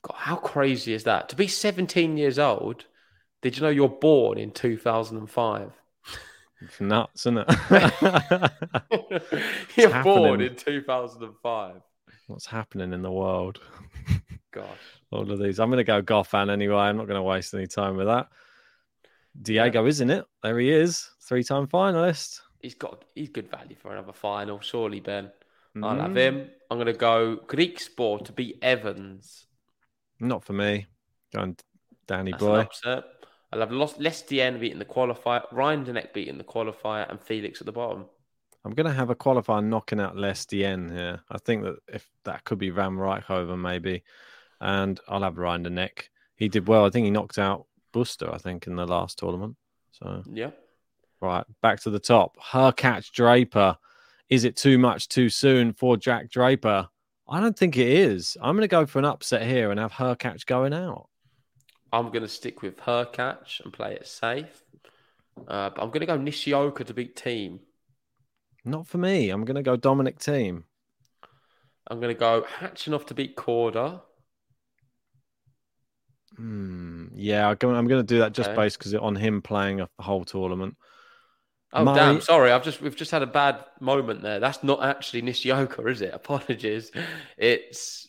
God, 0.03 0.17
how 0.17 0.37
crazy 0.37 0.93
is 0.93 1.05
that? 1.05 1.29
To 1.31 1.37
be 1.37 1.49
17 1.49 2.17
years 2.17 2.39
old, 2.39 2.85
did 3.43 3.57
you 3.57 3.63
know 3.63 3.69
you're 3.69 3.89
born 3.89 4.39
in 4.39 4.51
2005? 4.53 5.73
It's 6.61 6.81
nuts, 6.81 7.27
isn't 7.27 7.39
it? 7.39 8.53
you're 9.77 10.03
born 10.03 10.41
in 10.41 10.57
2005. 10.57 11.83
What's 12.27 12.47
happening 12.47 12.93
in 12.93 13.03
the 13.03 13.13
world? 13.13 13.61
Gosh. 14.53 14.65
All 15.11 15.31
of 15.31 15.39
these. 15.39 15.61
I'm 15.61 15.71
going 15.71 15.79
to 15.79 15.85
go 15.85 16.03
Goffin 16.03 16.51
anyway. 16.51 16.77
I'm 16.77 16.97
not 16.97 17.07
going 17.07 17.19
to 17.19 17.23
waste 17.23 17.55
any 17.55 17.67
time 17.67 17.97
with 17.97 18.07
that. 18.07 18.29
Diego, 19.41 19.87
isn't 19.87 20.11
it? 20.11 20.25
There 20.43 20.59
he 20.59 20.71
is, 20.71 21.09
three-time 21.23 21.67
finalist. 21.69 22.41
He's 22.61 22.75
got 22.75 23.05
he's 23.15 23.29
good 23.29 23.49
value 23.49 23.77
for 23.77 23.93
another 23.93 24.13
final, 24.13 24.59
surely, 24.61 24.99
Ben. 25.01 25.31
I'll 25.81 26.01
have 26.01 26.11
Mm, 26.11 26.17
him. 26.17 26.51
I'm 26.71 26.79
gonna 26.79 26.93
go 26.93 27.37
Griekspoor 27.47 28.25
to 28.25 28.33
beat 28.33 28.59
Evans. 28.63 29.47
Not 30.19 30.43
for 30.43 30.55
me. 30.55 30.87
Going 31.33 31.57
Danny 32.09 32.33
That's 32.33 32.43
boy. 32.43 32.67
I'll 33.53 33.61
have 33.61 33.71
Los- 33.71 33.99
Lestienne 33.99 34.59
beating 34.59 34.81
the 34.81 34.85
qualifier, 34.85 35.49
Rinderknech 35.53 36.13
beating 36.13 36.37
the 36.37 36.45
qualifier, 36.45 37.09
and 37.09 37.21
Felix 37.21 37.61
at 37.61 37.67
the 37.67 37.73
bottom. 37.73 38.07
I'm 38.65 38.75
going 38.75 38.89
to 38.89 38.93
have 38.93 39.11
a 39.11 39.15
qualifier 39.15 39.65
knocking 39.65 40.01
out 40.01 40.17
Lestienne 40.17 40.91
here. 40.91 41.21
I 41.31 41.39
think 41.39 41.63
that 41.63 41.77
if 41.87 42.11
that 42.25 42.43
could 42.45 42.59
be 42.59 42.71
Van 42.71 42.97
Rijthoven 42.97 43.59
maybe, 43.61 44.03
and 44.61 45.01
I'll 45.09 45.23
have 45.23 45.35
Rinderknech. 45.37 46.09
He 46.37 46.49
did 46.49 46.69
well. 46.69 46.85
I 46.85 46.91
think 46.91 47.05
he 47.05 47.11
knocked 47.11 47.39
out 47.39 47.67
Buster. 47.93 48.33
I 48.33 48.39
think 48.39 48.67
in 48.67 48.77
the 48.77 48.87
last 48.87 49.19
tournament. 49.19 49.57
So 49.93 50.23
Yeah. 50.33 50.51
right 51.21 51.45
back 51.63 51.81
to 51.83 51.91
the 51.91 51.99
top. 51.99 52.37
Hurkacz 52.39 53.11
Draper. 53.11 53.77
Is 54.29 54.45
it 54.45 54.57
too 54.57 54.79
much 54.79 55.09
too 55.09 55.29
soon 55.31 55.73
for 55.73 55.97
Jack 55.97 56.31
Draper? 56.31 56.89
I 57.29 57.41
don't 57.41 57.59
think 57.59 57.77
it 57.77 57.89
is. 57.89 58.37
I'm 58.41 58.55
going 58.55 58.63
to 58.63 58.69
go 58.69 58.87
for 58.87 58.99
an 58.99 59.05
upset 59.05 59.43
here 59.47 59.71
and 59.71 59.81
have 59.81 59.93
Hurkacz 59.93 60.47
going 60.47 60.73
out. 60.73 61.09
I'm 61.93 62.09
going 62.09 62.23
to 62.23 62.29
stick 62.29 62.63
with 62.63 62.77
Hurkacz 62.79 63.61
and 63.65 63.73
play 63.73 63.95
it 63.95 64.07
safe. 64.07 64.63
Uh, 65.47 65.71
but 65.71 65.81
I'm 65.83 65.89
going 65.89 66.01
to 66.01 66.07
go 66.07 66.17
Nishioka 66.17 66.85
to 66.85 66.95
beat 66.95 67.17
Thiem. 67.17 67.61
Not 68.65 68.87
for 68.87 68.99
me. 68.99 69.31
I'm 69.31 69.45
going 69.45 69.57
to 69.57 69.63
go 69.63 69.77
Dominic 69.77 70.19
Thiem. 70.19 70.65
I'm 71.91 72.01
going 72.01 72.15
to 72.15 72.19
go 72.19 72.45
Khachanov 72.61 73.07
to 73.07 73.15
beat 73.15 73.37
Korda. 73.37 74.03
Hmm. 76.37 77.08
Yeah, 77.21 77.49
I'm 77.49 77.57
going 77.59 77.89
to 77.89 78.03
do 78.05 78.21
that 78.21 78.33
just 78.33 78.51
Okay. 78.51 78.57
based 78.57 78.79
because 78.79 78.95
on 78.95 79.17
him 79.17 79.43
playing 79.43 79.81
a 79.81 79.89
whole 79.99 80.25
tournament. 80.25 80.77
Oh 81.73 81.85
Murray- 81.85 81.97
damn! 81.97 82.21
Sorry, 82.21 82.53
I've 82.53 82.63
just 82.63 82.81
we've 82.81 82.95
just 82.97 83.11
had 83.11 83.23
a 83.23 83.27
bad 83.27 83.65
moment 83.81 84.23
there. 84.23 84.39
That's 84.41 84.63
not 84.63 84.83
actually 84.85 85.23
Nishioka, 85.23 85.85
is 85.89 86.01
it? 86.01 86.15
Apologies. 86.15 86.93
It's 87.37 88.09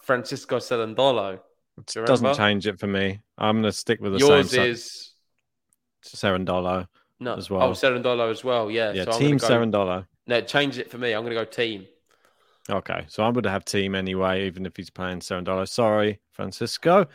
Francisco 0.00 0.58
Cerundolo. 0.58 1.40
It 1.78 1.86
Do 1.86 2.06
doesn't 2.06 2.36
change 2.36 2.66
it 2.68 2.78
for 2.78 2.86
me. 2.86 3.20
I'm 3.36 3.56
going 3.56 3.64
to 3.64 3.72
stick 3.72 4.00
with 4.00 4.12
the 4.12 4.18
Yours 4.20 4.50
same 4.52 4.70
is 4.70 5.12
Cerundolo. 6.04 6.86
no. 7.20 7.34
as 7.34 7.50
well. 7.50 7.62
Oh, 7.62 7.66
well. 7.66 7.74
Cerundolo 7.74 8.30
as 8.30 8.44
well. 8.44 8.70
Yeah. 8.70 8.92
Yeah, 8.92 9.04
so 9.04 9.10
Thiem 9.10 9.38
go, 9.40 9.48
Cerundolo. 9.48 10.06
No, 10.26 10.40
change 10.40 10.78
it 10.78 10.90
for 10.90 10.98
me. 10.98 11.12
I'm 11.12 11.24
going 11.24 11.36
to 11.36 11.44
go 11.44 11.50
Thiem. 11.50 11.86
Okay, 12.70 13.04
so 13.08 13.22
I'm 13.24 13.32
going 13.32 13.42
to 13.44 13.50
have 13.50 13.64
Thiem 13.64 13.94
anyway, 13.94 14.46
even 14.46 14.66
if 14.66 14.76
he's 14.76 14.90
playing 14.90 15.20
Cerundolo. 15.20 15.68
Sorry, 15.68 16.20
Francisco. 16.32 17.06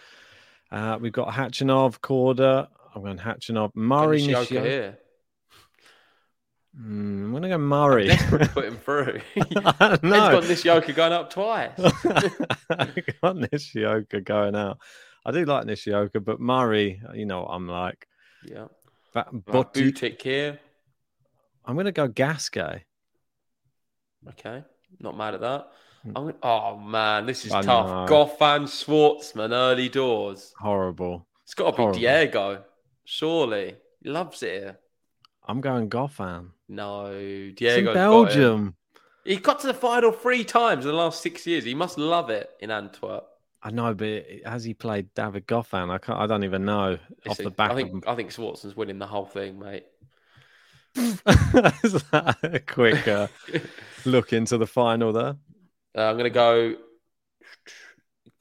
Uh, 0.72 0.98
we've 1.02 1.12
got 1.12 1.30
Khachanov, 1.30 2.00
Korda. 2.00 2.68
I'm 2.96 3.02
going 3.02 3.18
Khachanov, 3.18 3.72
Murray, 3.76 4.22
Nishioka 4.22 4.54
Nishio. 4.54 4.66
here. 4.66 4.98
Hmm, 6.76 7.26
I'm 7.26 7.32
going 7.32 7.44
to 7.44 7.50
go 7.50 7.58
Murray. 7.58 8.08
Desperate 8.08 8.44
to 8.44 8.50
put 8.50 8.66
him 8.66 8.78
through. 8.78 9.20
Don't 9.36 10.02
Ben's 10.02 10.02
got 10.02 10.44
Nishioka 10.48 10.94
going 10.94 11.12
up 11.12 11.30
twice. 11.30 11.72
Got 13.22 13.36
Nishioka 13.52 14.22
going 14.22 14.56
out. 14.56 14.80
I 15.26 15.32
do 15.32 15.44
like 15.44 15.66
Nishioka, 15.66 16.22
but 16.22 16.40
Murray, 16.40 17.02
you 17.14 17.26
know 17.26 17.42
what 17.42 17.50
I'm 17.50 17.68
like. 17.68 18.08
yeah. 18.46 18.68
But, 19.14 19.28
but 19.46 19.74
Botic 19.74 20.22
here. 20.22 20.60
I'm 21.66 21.76
going 21.76 21.86
to 21.86 21.92
go 21.92 22.08
Gasquet. 22.08 22.86
Okay. 24.30 24.64
Not 25.00 25.18
mad 25.18 25.34
at 25.34 25.42
that. 25.42 25.68
I'm 26.16 26.34
oh 26.42 26.78
man, 26.78 27.26
this 27.26 27.46
is 27.46 27.52
I 27.52 27.62
tough. 27.62 28.10
know. 28.10 28.16
Goffin 28.16 28.64
Schwartzman, 28.64 29.52
early 29.52 29.90
doors. 29.90 30.54
Horrible. 30.60 31.28
It's 31.44 31.54
got 31.54 31.72
to 31.72 31.72
be 31.72 31.78
Horrible. 31.78 32.00
Diego. 32.00 32.64
Surely. 33.06 33.76
He 34.02 34.10
loves 34.10 34.42
it 34.42 34.62
here. 34.62 34.80
I'm 35.48 35.62
going 35.62 35.90
Goffin. 35.90 36.50
No, 36.70 37.12
Diego. 37.56 37.90
in 37.90 37.94
Belgium. 37.94 38.76
He 39.26 39.36
got 39.36 39.60
to 39.60 39.68
the 39.68 39.74
final 39.74 40.12
three 40.12 40.44
times 40.44 40.86
in 40.86 40.92
the 40.92 40.98
last 40.98 41.22
six 41.22 41.46
years. 41.46 41.64
He 41.64 41.76
must 41.76 41.98
love 41.98 42.30
it 42.30 42.50
in 42.60 42.72
Antwerp. 42.72 43.26
I 43.64 43.70
know, 43.70 43.94
but 43.94 44.26
has 44.46 44.64
he 44.64 44.74
played 44.74 45.14
David 45.14 45.46
Goffin? 45.46 45.92
I 45.92 46.00
can't. 46.00 46.20
I 46.20 46.26
don't 46.26 46.44
even 46.44 46.66
know 46.66 46.98
off 47.28 47.38
the 47.38 47.52
back 47.52 47.72
I 47.72 47.76
think 47.76 48.08
I 48.08 48.16
think 48.16 48.32
Schwartzman's 48.32 48.76
winning 48.76 48.98
the 48.98 49.06
whole 49.06 49.26
thing, 49.26 49.60
mate. 49.60 49.86
Is 50.96 51.22
that 52.12 52.38
a 52.42 52.60
quick 52.60 53.08
uh, 53.08 53.28
look 54.06 54.34
into 54.34 54.58
the 54.58 54.66
final 54.66 55.14
there? 55.14 55.36
Uh, 55.98 56.02
I'm 56.04 56.16
going 56.18 56.24
to 56.24 56.30
go 56.30 56.76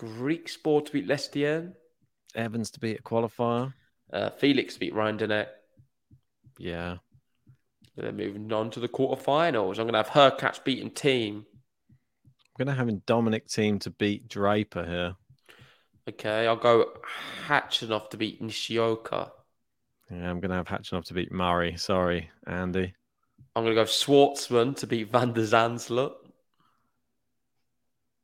Griekspoor 0.00 0.84
to 0.84 0.92
beat 0.92 1.06
Lestienne. 1.06 1.74
Evans 2.34 2.70
to 2.72 2.80
beat 2.80 3.00
a 3.00 3.02
qualifier. 3.02 3.72
Uh, 4.12 4.30
Felix 4.30 4.74
to 4.74 4.80
beat 4.80 4.94
Rinderknech. 4.94 5.46
Yeah, 6.58 6.96
And 7.96 8.06
then 8.06 8.16
moving 8.16 8.52
on 8.52 8.70
to 8.70 8.80
the 8.80 8.88
quarterfinals. 8.88 9.78
I'm 9.78 9.88
going 9.88 9.92
to 9.92 10.02
have 10.02 10.08
Hurkacz 10.08 10.62
beating 10.62 10.90
Thiem. 10.90 11.44
I'm 12.58 12.66
gonna 12.66 12.76
have 12.76 13.06
Dominic 13.06 13.48
Thiem 13.48 13.80
to 13.80 13.90
beat 13.90 14.28
Draper 14.28 14.84
here. 14.84 15.16
Okay, 16.06 16.46
I'll 16.46 16.56
go 16.56 16.92
Khachanov 17.46 18.10
to 18.10 18.18
beat 18.18 18.42
Nishioka. 18.42 19.32
Yeah, 20.10 20.28
I'm 20.28 20.40
gonna 20.40 20.56
have 20.56 20.66
Khachanov 20.66 21.06
to 21.06 21.14
beat 21.14 21.32
Murray. 21.32 21.78
Sorry, 21.78 22.30
Andy. 22.46 22.92
I'm 23.56 23.64
going 23.64 23.74
to 23.74 23.82
go 23.82 23.86
Schwartzman 23.86 24.76
to 24.76 24.86
beat 24.86 25.10
Van 25.10 25.32
der 25.32 25.42
Zandschulp. 25.42 26.12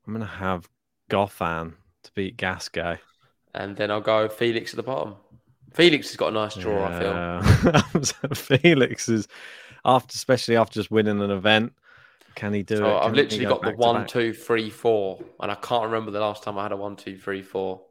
I'm 0.07 0.13
gonna 0.15 0.27
have 0.27 0.69
Goffin 1.11 1.75
to 2.05 2.13
beat 2.15 2.37
Gasquet. 2.37 3.01
And 3.55 3.77
then 3.77 3.91
I'll 3.91 4.01
go 4.01 4.29
Felix 4.29 4.73
at 4.73 4.77
the 4.77 4.83
bottom. 4.83 5.17
Felix 5.73 6.09
has 6.09 6.17
got 6.17 6.29
a 6.29 6.33
nice 6.33 6.57
draw, 6.57 6.87
I 6.87 6.91
feel. 6.91 7.25
I 7.43 7.43
feel. 7.43 7.75
Felix 8.35 9.09
is 9.09 9.29
after, 9.85 10.15
especially 10.15 10.57
after 10.57 10.75
just 10.81 10.91
winning 10.91 11.23
an 11.23 11.31
event. 11.31 11.73
Can 12.35 12.53
he 12.55 12.63
do 12.63 12.85
So 12.85 12.95
it? 12.95 12.99
I've 12.99 13.15
Can 13.15 13.15
literally 13.15 13.47
go 13.47 13.55
got 13.55 13.65
the 13.65 13.71
back 13.71 13.81
to 13.81 13.91
one, 13.91 14.07
two, 14.07 14.33
three, 14.35 14.71
four, 14.71 15.25
and 15.41 15.51
I 15.51 15.55
can't 15.55 15.85
remember 15.85 16.11
the 16.11 16.21
last 16.21 16.43
time 16.43 16.59
I 16.59 16.65
had 16.65 16.73
a 16.73 16.77
one, 16.77 16.97
two, 16.97 17.17
three, 17.17 17.43
four. 17.43 17.83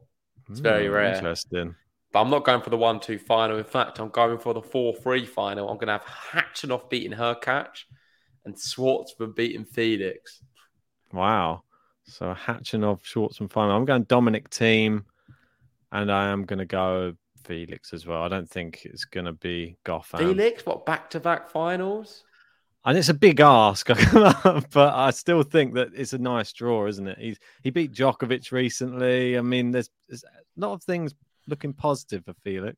It's 0.50 0.60
very 0.60 0.88
Hmm, 0.88 0.88
rare. 0.88 1.26
Interesting. 1.26 1.76
But 2.12 2.22
I'm 2.22 2.30
not 2.30 2.44
going 2.44 2.62
for 2.62 2.70
the 2.70 2.76
one, 2.78 3.00
two 3.00 3.18
final. 3.18 3.58
In 3.58 3.64
fact, 3.64 3.98
I'm 4.00 4.10
going 4.10 4.38
for 4.38 4.54
the 4.54 4.62
four, 4.62 4.94
three 4.96 5.26
final. 5.26 5.68
I'm 5.68 5.76
going 5.78 5.88
to 5.88 5.94
have 5.94 6.04
Khachanov 6.04 6.90
beating 6.90 7.18
Hurkacz 7.18 7.84
and 8.44 8.56
Schwartzman 8.56 9.34
beating 9.36 9.64
Felix. 9.66 10.42
Wow. 11.12 11.64
So 12.06 12.34
Khachanov, 12.34 13.02
Schwartzman 13.02 13.50
final. 13.50 13.76
I'm 13.76 13.84
going 13.84 14.04
Dominic 14.04 14.50
Thiem, 14.50 15.04
and 15.92 16.10
I 16.10 16.28
am 16.28 16.44
going 16.44 16.60
to 16.60 16.66
go 16.66 17.14
Felix 17.44 17.92
as 17.92 18.06
well. 18.06 18.22
I 18.22 18.28
don't 18.28 18.48
think 18.48 18.84
it's 18.84 19.04
going 19.04 19.26
to 19.26 19.32
be 19.32 19.76
Goffin. 19.84 20.18
Felix, 20.18 20.64
what 20.66 20.86
back 20.86 21.10
to 21.10 21.20
back 21.20 21.48
finals? 21.48 22.24
And 22.84 22.96
it's 22.96 23.08
a 23.08 23.14
big 23.14 23.40
ask, 23.40 23.88
but 24.12 24.94
I 24.94 25.10
still 25.10 25.42
think 25.42 25.74
that 25.74 25.88
it's 25.92 26.12
a 26.12 26.18
nice 26.18 26.52
draw, 26.52 26.86
isn't 26.86 27.08
it? 27.08 27.18
He's 27.18 27.38
he 27.64 27.70
beat 27.70 27.92
Djokovic 27.92 28.52
recently. 28.52 29.36
I 29.36 29.40
mean, 29.40 29.72
there's, 29.72 29.90
there's 30.08 30.22
a 30.22 30.60
lot 30.60 30.72
of 30.72 30.84
things 30.84 31.12
looking 31.48 31.72
positive 31.72 32.24
for 32.24 32.34
Felix. 32.44 32.76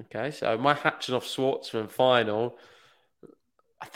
Okay, 0.00 0.30
so 0.30 0.56
my 0.56 0.72
Khachanov 0.72 1.24
Schwartzman 1.24 1.90
final. 1.90 2.56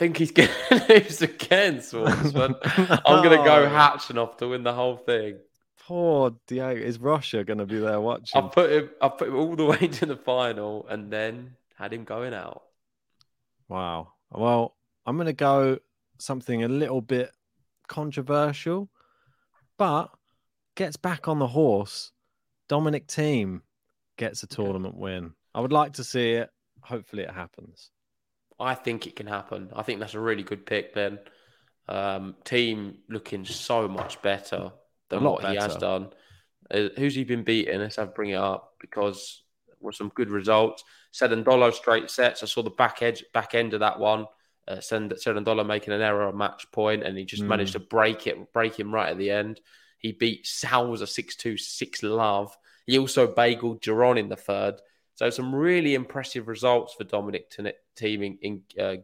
Think 0.03 0.17
he's 0.17 0.31
going 0.31 0.49
to 0.67 0.85
lose 0.89 1.21
again, 1.21 1.77
Schwartzman. 1.77 2.57
I'm 3.05 3.23
going 3.23 3.37
to 3.37 3.45
go 3.45 3.55
oh. 3.55 3.69
No. 3.69 3.69
Khachanov 3.69 4.37
to 4.39 4.49
win 4.49 4.63
the 4.63 4.73
whole 4.73 4.97
thing. 4.97 5.37
Poor 5.87 6.35
Diego. 6.45 6.81
Is 6.81 6.99
Russia 6.99 7.45
going 7.45 7.59
to 7.59 7.65
be 7.65 7.79
there 7.79 8.01
watching? 8.01 8.43
I 8.43 8.49
put 8.49 8.69
him. 8.69 8.89
I 9.01 9.07
put 9.07 9.29
him 9.29 9.37
all 9.37 9.55
the 9.55 9.63
way 9.81 9.87
to 9.87 10.05
the 10.05 10.17
final, 10.17 10.85
and 10.89 11.09
then 11.09 11.55
had 11.77 11.93
him 11.93 12.03
going 12.03 12.33
out. 12.33 12.63
Wow. 13.69 14.11
Well, 14.29 14.75
I'm 15.05 15.15
going 15.15 15.27
to 15.27 15.31
go 15.31 15.77
something 16.17 16.65
a 16.65 16.67
little 16.67 16.99
bit 16.99 17.31
controversial, 17.87 18.89
but 19.77 20.09
gets 20.75 20.97
back 20.97 21.29
on 21.29 21.39
the 21.39 21.47
horse. 21.47 22.11
Dominic 22.67 23.07
Thiem 23.07 23.61
gets 24.17 24.43
a 24.43 24.47
tournament 24.47 24.97
win. 24.97 25.31
I 25.55 25.61
would 25.61 25.71
like 25.71 25.93
to 25.93 26.03
see 26.03 26.31
it. 26.31 26.49
Hopefully, 26.81 27.23
it 27.23 27.31
happens. 27.31 27.92
I 28.63 28.75
think 28.75 29.07
it 29.07 29.15
can 29.15 29.27
happen. 29.27 29.69
I 29.75 29.83
think 29.83 29.99
that's 29.99 30.13
a 30.13 30.19
really 30.19 30.43
good 30.43 30.65
pick, 30.65 30.93
Ben. 30.93 31.19
Um, 31.87 32.35
Thiem 32.45 32.95
looking 33.09 33.45
so 33.45 33.87
much 33.87 34.21
better 34.21 34.71
than 35.09 35.23
what 35.23 35.45
he 35.45 35.55
has 35.55 35.75
done. 35.75 36.09
Uh, 36.71 36.89
who's 36.97 37.13
he 37.15 37.23
been 37.23 37.43
beating? 37.43 37.79
Let's 37.79 37.97
have 37.97 38.15
bring 38.15 38.31
it 38.31 38.35
up 38.35 38.75
because 38.79 39.43
were 39.83 39.91
some 39.91 40.11
good 40.15 40.29
results. 40.29 40.83
Cerundolo 41.13 41.71
straight 41.73 42.09
sets. 42.09 42.41
I 42.41 42.47
saw 42.47 42.63
the 42.63 42.71
back 42.71 43.01
edge, 43.01 43.23
back 43.33 43.53
end 43.53 43.73
of 43.73 43.81
that 43.81 43.99
one. 43.99 44.25
Uh, 44.67 44.77
Cerundolo 44.77 45.65
making 45.65 45.93
an 45.93 46.01
error 46.01 46.27
on 46.27 46.37
match 46.37 46.65
point, 46.71 47.03
and 47.03 47.17
he 47.17 47.25
just 47.25 47.43
mm. 47.43 47.47
managed 47.47 47.73
to 47.73 47.79
break 47.79 48.25
it, 48.27 48.53
break 48.53 48.79
him 48.79 48.93
right 48.93 49.09
at 49.09 49.17
the 49.17 49.29
end. 49.29 49.59
He 49.99 50.13
beat 50.13 50.45
Salza 50.45 51.07
6 51.07 51.35
2, 51.35 51.57
6 51.57 52.03
love. 52.03 52.57
He 52.87 52.97
also 52.97 53.27
bageled 53.27 53.81
Giron 53.81 54.17
in 54.17 54.29
the 54.29 54.35
third. 54.35 54.75
So 55.15 55.29
some 55.29 55.53
really 55.53 55.93
impressive 55.93 56.47
results 56.47 56.93
for 56.95 57.03
Dominic 57.03 57.51
teaming 57.95 58.37
in 58.41 58.61
uh. 58.79 58.95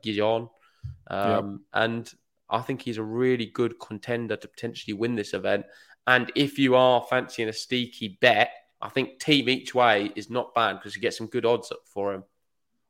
Um, 1.08 1.52
yep. 1.52 1.60
And 1.74 2.14
I 2.50 2.62
think 2.62 2.82
he's 2.82 2.98
a 2.98 3.04
really 3.04 3.46
good 3.46 3.80
contender 3.80 4.36
to 4.36 4.48
potentially 4.48 4.94
win 4.94 5.16
this 5.16 5.34
event. 5.34 5.66
And 6.08 6.32
if 6.36 6.58
you 6.58 6.76
are 6.76 7.06
fancying 7.10 7.50
a 7.50 7.52
steaky 7.52 8.20
bet, 8.20 8.52
I 8.82 8.90
think 8.90 9.20
Thiem 9.20 9.50
each 9.50 9.76
way 9.76 10.12
is 10.16 10.30
not 10.30 10.56
bad 10.56 10.74
because 10.74 10.96
you 10.96 11.02
get 11.02 11.14
some 11.14 11.28
good 11.28 11.46
odds 11.46 11.72
up 11.72 11.82
for 11.86 12.14
him. 12.14 12.24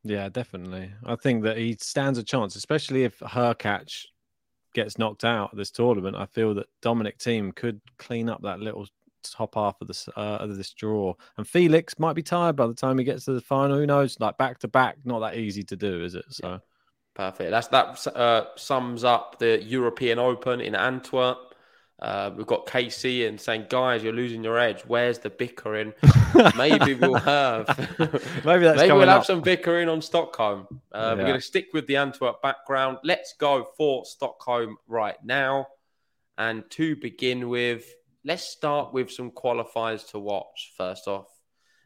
Yeah, 0.03 0.29
definitely. 0.29 0.91
I 1.05 1.15
think 1.15 1.43
that 1.43 1.57
he 1.57 1.75
stands 1.81 2.17
a 2.17 2.23
chance, 2.23 2.55
especially 2.55 3.03
if 3.03 3.19
Hurkacz 3.19 4.05
gets 4.73 4.97
knocked 4.97 5.25
out 5.25 5.51
of 5.51 5.57
this 5.57 5.71
tournament. 5.71 6.15
I 6.15 6.25
feel 6.27 6.53
that 6.53 6.67
Dominic 6.81 7.17
Thiem 7.17 7.53
could 7.53 7.81
clean 7.97 8.29
up 8.29 8.41
that 8.43 8.59
little 8.59 8.87
top 9.23 9.55
half 9.55 9.81
of 9.81 9.87
this 9.87 10.07
uh, 10.15 10.37
of 10.39 10.55
this 10.57 10.73
draw. 10.73 11.13
And 11.37 11.47
Felix 11.47 11.97
might 11.99 12.13
be 12.13 12.23
tired 12.23 12.55
by 12.55 12.67
the 12.67 12.73
time 12.73 12.97
he 12.97 13.03
gets 13.03 13.25
to 13.25 13.33
the 13.33 13.41
final. 13.41 13.77
Who 13.77 13.85
knows? 13.85 14.19
Like 14.19 14.37
back 14.37 14.59
to 14.59 14.67
back, 14.67 14.97
not 15.03 15.19
that 15.19 15.37
easy 15.37 15.63
to 15.63 15.75
do, 15.75 16.03
is 16.03 16.15
it? 16.15 16.25
So. 16.29 16.47
Yeah. 16.47 16.57
Perfect. 17.15 17.51
That's 17.51 17.67
that 17.67 18.15
uh, 18.15 18.45
sums 18.55 19.03
up 19.03 19.39
the 19.39 19.61
European 19.61 20.19
Open 20.19 20.61
in 20.61 20.73
Antwerp. 20.73 21.49
Uh, 22.01 22.31
we've 22.33 22.47
got 22.47 22.65
KC 22.65 23.27
and 23.27 23.39
saying, 23.39 23.65
guys, 23.67 24.01
you're 24.01 24.13
losing 24.13 24.41
your 24.41 24.57
edge. 24.57 24.83
Where's 24.87 25.19
the 25.19 25.29
bickering? 25.29 25.93
Maybe 26.55 26.93
we'll 26.93 27.15
have. 27.15 27.67
Maybe 28.45 28.63
that's 28.63 28.77
Maybe 28.77 28.93
we'll 28.93 29.07
have 29.09 29.25
some 29.25 29.41
bickering 29.41 29.89
on 29.89 30.01
Stockholm. 30.01 30.67
Uh, 30.93 30.97
yeah. 30.97 31.13
We're 31.15 31.27
going 31.27 31.33
to 31.33 31.41
stick 31.41 31.67
with 31.73 31.87
the 31.87 31.97
Antwerp 31.97 32.41
background. 32.41 32.99
Let's 33.03 33.33
go 33.33 33.67
for 33.75 34.05
Stockholm 34.05 34.77
right 34.87 35.17
now. 35.25 35.67
And 36.37 36.63
to 36.71 36.95
begin 36.95 37.49
with, 37.49 37.93
let's 38.23 38.43
start 38.43 38.93
with 38.93 39.11
some 39.11 39.31
qualifiers 39.31 40.09
to 40.11 40.19
watch 40.19 40.73
first 40.77 41.07
off. 41.07 41.27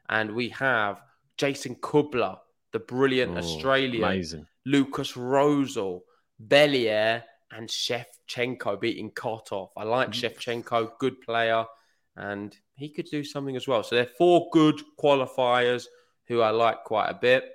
And 0.09 0.33
we 0.33 0.49
have 0.49 1.01
Jason 1.37 1.75
Kubler, 1.75 2.37
the 2.71 2.79
brilliant 2.79 3.33
oh, 3.35 3.37
Australian. 3.37 4.03
Amazing. 4.03 4.47
Lucas 4.65 5.13
Rosol, 5.13 6.01
Bellier, 6.39 7.23
and 7.51 7.69
Shevchenko 7.69 8.79
beating 8.79 9.11
Kotov. 9.11 9.69
I 9.77 9.83
like 9.83 10.09
mm-hmm. 10.09 10.25
Shevchenko, 10.25 10.91
good 10.99 11.21
player, 11.21 11.65
and 12.15 12.55
he 12.75 12.89
could 12.89 13.05
do 13.05 13.23
something 13.23 13.55
as 13.55 13.67
well. 13.67 13.83
So 13.83 13.95
they're 13.95 14.05
four 14.05 14.49
good 14.51 14.81
qualifiers 14.99 15.85
who 16.27 16.41
I 16.41 16.49
like 16.49 16.83
quite 16.83 17.09
a 17.09 17.19
bit. 17.19 17.45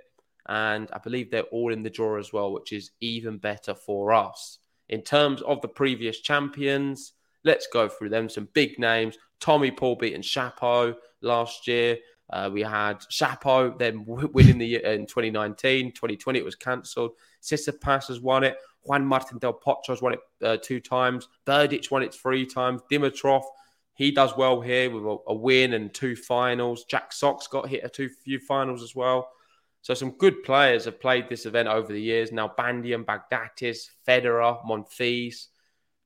And 0.48 0.88
I 0.92 0.98
believe 0.98 1.30
they're 1.30 1.42
all 1.42 1.72
in 1.72 1.82
the 1.82 1.90
draw 1.90 2.18
as 2.18 2.32
well, 2.32 2.52
which 2.52 2.72
is 2.72 2.90
even 3.00 3.38
better 3.38 3.74
for 3.74 4.12
us. 4.12 4.58
In 4.88 5.02
terms 5.02 5.42
of 5.42 5.60
the 5.60 5.68
previous 5.68 6.20
champions, 6.20 7.12
let's 7.44 7.66
go 7.66 7.88
through 7.88 8.10
them. 8.10 8.28
Some 8.28 8.48
big 8.52 8.78
names. 8.78 9.16
Tommy 9.40 9.70
Paul 9.70 9.96
beating 9.96 10.22
Shapo 10.22 10.94
last 11.22 11.66
year. 11.66 11.98
Uh, 12.30 12.50
we 12.52 12.60
had 12.60 12.98
Shapo 13.10 13.78
then 13.78 14.04
winning 14.06 14.58
the 14.58 14.66
year 14.66 14.80
in 14.80 15.06
2019. 15.06 15.92
2020 15.92 16.38
it 16.38 16.44
was 16.44 16.54
cancelled. 16.54 17.12
Tsitsipas 17.42 18.08
has 18.08 18.20
won 18.20 18.44
it. 18.44 18.56
Juan 18.82 19.04
Martin 19.04 19.38
Del 19.38 19.54
Potro 19.54 19.88
has 19.88 20.02
won 20.02 20.14
it 20.14 20.20
uh, 20.42 20.56
two 20.62 20.80
times. 20.80 21.28
Berdych 21.46 21.90
won 21.90 22.02
it 22.02 22.14
three 22.14 22.46
times. 22.46 22.80
Dimitrov, 22.90 23.42
he 23.94 24.10
does 24.10 24.36
well 24.36 24.60
here 24.60 24.90
with 24.90 25.04
a, 25.04 25.16
a, 25.28 25.34
win 25.34 25.74
and 25.74 25.92
two 25.92 26.16
finals. 26.16 26.84
Jack 26.84 27.12
Sock 27.12 27.42
got 27.50 27.68
hit 27.68 27.84
a 27.84 27.88
two 27.88 28.08
few 28.08 28.38
finals 28.38 28.82
as 28.82 28.94
well. 28.94 29.28
So 29.82 29.94
some 29.94 30.12
good 30.12 30.42
players 30.42 30.84
have 30.84 31.00
played 31.00 31.28
this 31.28 31.46
event 31.46 31.68
over 31.68 31.92
the 31.92 32.00
years. 32.00 32.30
Nalbandian, 32.30 33.04
Baghdatis, 33.04 33.88
Federer, 34.06 34.64
Monfils. 34.64 35.48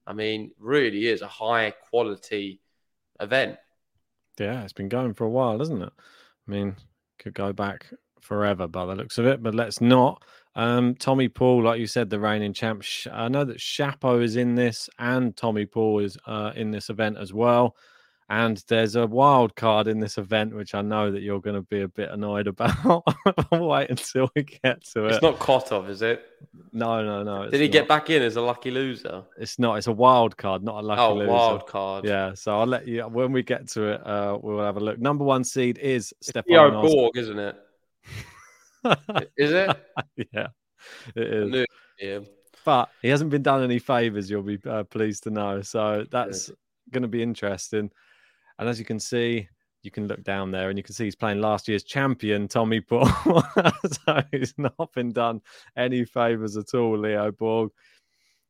I 0.07 0.13
mean, 0.13 0.53
really 0.59 1.07
is 1.07 1.23
a 1.23 1.29
high 1.29 1.71
quality 1.91 2.61
event. 3.21 3.57
Yeah, 4.39 4.63
it's 4.63 4.73
been 4.73 4.89
going 4.89 5.15
for 5.15 5.25
a 5.25 5.31
while, 5.31 5.61
isn't 5.61 5.83
it? 5.83 5.93
I 6.49 6.51
mean, 6.51 6.77
could 7.19 7.35
go 7.35 7.53
back 7.53 7.87
forever 8.21 8.67
by 8.67 8.87
the 8.87 8.95
looks 8.95 9.19
of 9.19 9.27
it, 9.27 9.43
but 9.43 9.55
let's 9.55 9.81
not. 9.81 10.23
Um, 10.55 10.95
Tommy 10.95 11.29
Paul, 11.29 11.63
like 11.63 11.81
you 11.81 11.87
said, 11.87 12.11
the 12.11 12.21
reigning 12.21 12.53
champ. 12.53 12.85
I 13.11 13.29
know 13.29 13.45
that 13.45 13.59
Shapo 13.59 14.23
is 14.23 14.37
in 14.37 14.55
this, 14.55 14.89
and 14.99 15.37
Tommy 15.37 15.67
Paul 15.67 16.01
is 16.01 16.17
uh, 16.27 16.53
in 16.55 16.71
this 16.71 16.91
event 16.91 17.17
as 17.19 17.33
well. 17.33 17.77
And 18.29 18.63
there's 18.69 18.97
a 18.97 19.07
wild 19.07 19.55
card 19.57 19.89
in 19.89 20.01
this 20.01 20.17
event, 20.17 20.55
which 20.55 20.75
I 20.75 20.81
know 20.81 21.11
that 21.11 21.23
you're 21.23 21.41
going 21.41 21.57
to 21.57 21.63
be 21.63 21.83
a 21.83 21.89
bit 21.89 22.11
annoyed 22.11 22.47
about. 22.49 23.05
I'll 23.53 23.69
wait 23.69 23.91
until 23.91 24.31
we 24.35 24.45
get 24.45 24.85
to 24.93 25.07
it. 25.07 25.13
It's 25.13 25.23
not 25.23 25.39
Kotov, 25.39 25.89
is 25.89 26.03
it? 26.03 26.25
No, 26.73 27.05
no, 27.05 27.23
no. 27.23 27.51
Did 27.51 27.61
he 27.61 27.67
not. 27.67 27.73
get 27.73 27.89
back 27.89 28.11
in 28.11 28.23
as 28.23 28.37
a 28.37 28.41
lucky 28.41 28.71
loser? 28.71 29.25
It's 29.39 29.59
not. 29.59 29.77
It's 29.77 29.87
a 29.87 29.93
wild 29.93 30.37
card, 30.37 30.63
not 30.63 30.83
a 30.83 30.87
lucky 30.87 31.01
oh, 31.01 31.15
loser. 31.15 31.31
wild 31.31 31.67
card. 31.67 32.05
Yeah. 32.05 32.35
So 32.35 32.59
I'll 32.59 32.67
let 32.67 32.89
you 32.89 33.03
when 33.03 33.33
we 33.33 33.43
get 33.43 33.69
to 33.71 33.93
it. 33.93 34.07
Uh, 34.07 34.39
we'll 34.41 34.65
have 34.65 34.77
a 34.77 34.81
look. 34.81 34.99
Number 34.99 35.25
one 35.25 35.45
seed 35.45 35.79
is 35.79 36.15
Stefan 36.21 36.73
Borg, 36.73 37.17
isn't 37.17 37.39
it? 37.39 37.57
is 39.37 39.53
it? 39.53 39.77
yeah, 40.33 40.49
it 41.15 41.27
is. 41.27 41.67
Yeah. 42.01 42.19
But 42.65 42.91
he 43.03 43.09
hasn't 43.09 43.31
been 43.31 43.43
done 43.43 43.63
any 43.63 43.79
favors. 43.79 44.31
You'll 44.31 44.43
be 44.43 44.59
uh, 44.67 44.85
pleased 44.85 45.25
to 45.25 45.31
know. 45.31 45.63
So 45.63 46.07
that's 46.11 46.51
going 46.91 47.03
to 47.03 47.09
be 47.09 47.23
interesting. 47.23 47.91
And 48.63 48.69
as 48.69 48.79
you 48.79 48.85
can 48.85 49.01
see, 49.01 49.49
you 49.83 49.91
can 49.91 50.07
look 50.07 50.23
down 50.23 50.53
there 50.53 50.69
and 50.71 50.79
you 50.79 50.85
can 50.85 50.95
see 50.95 51.03
he's 51.03 51.17
playing 51.17 51.41
last 51.41 51.67
year's 51.67 51.83
champion, 51.83 52.47
Tommy 52.47 52.81
Paul. 52.81 53.09
so 54.07 54.23
he's 54.31 54.55
not 54.57 54.93
been 54.95 55.11
done 55.11 55.41
any 55.77 56.05
favors 56.05 56.57
at 56.57 56.73
all, 56.73 56.97
Leo 56.97 57.33
Borg. 57.33 57.73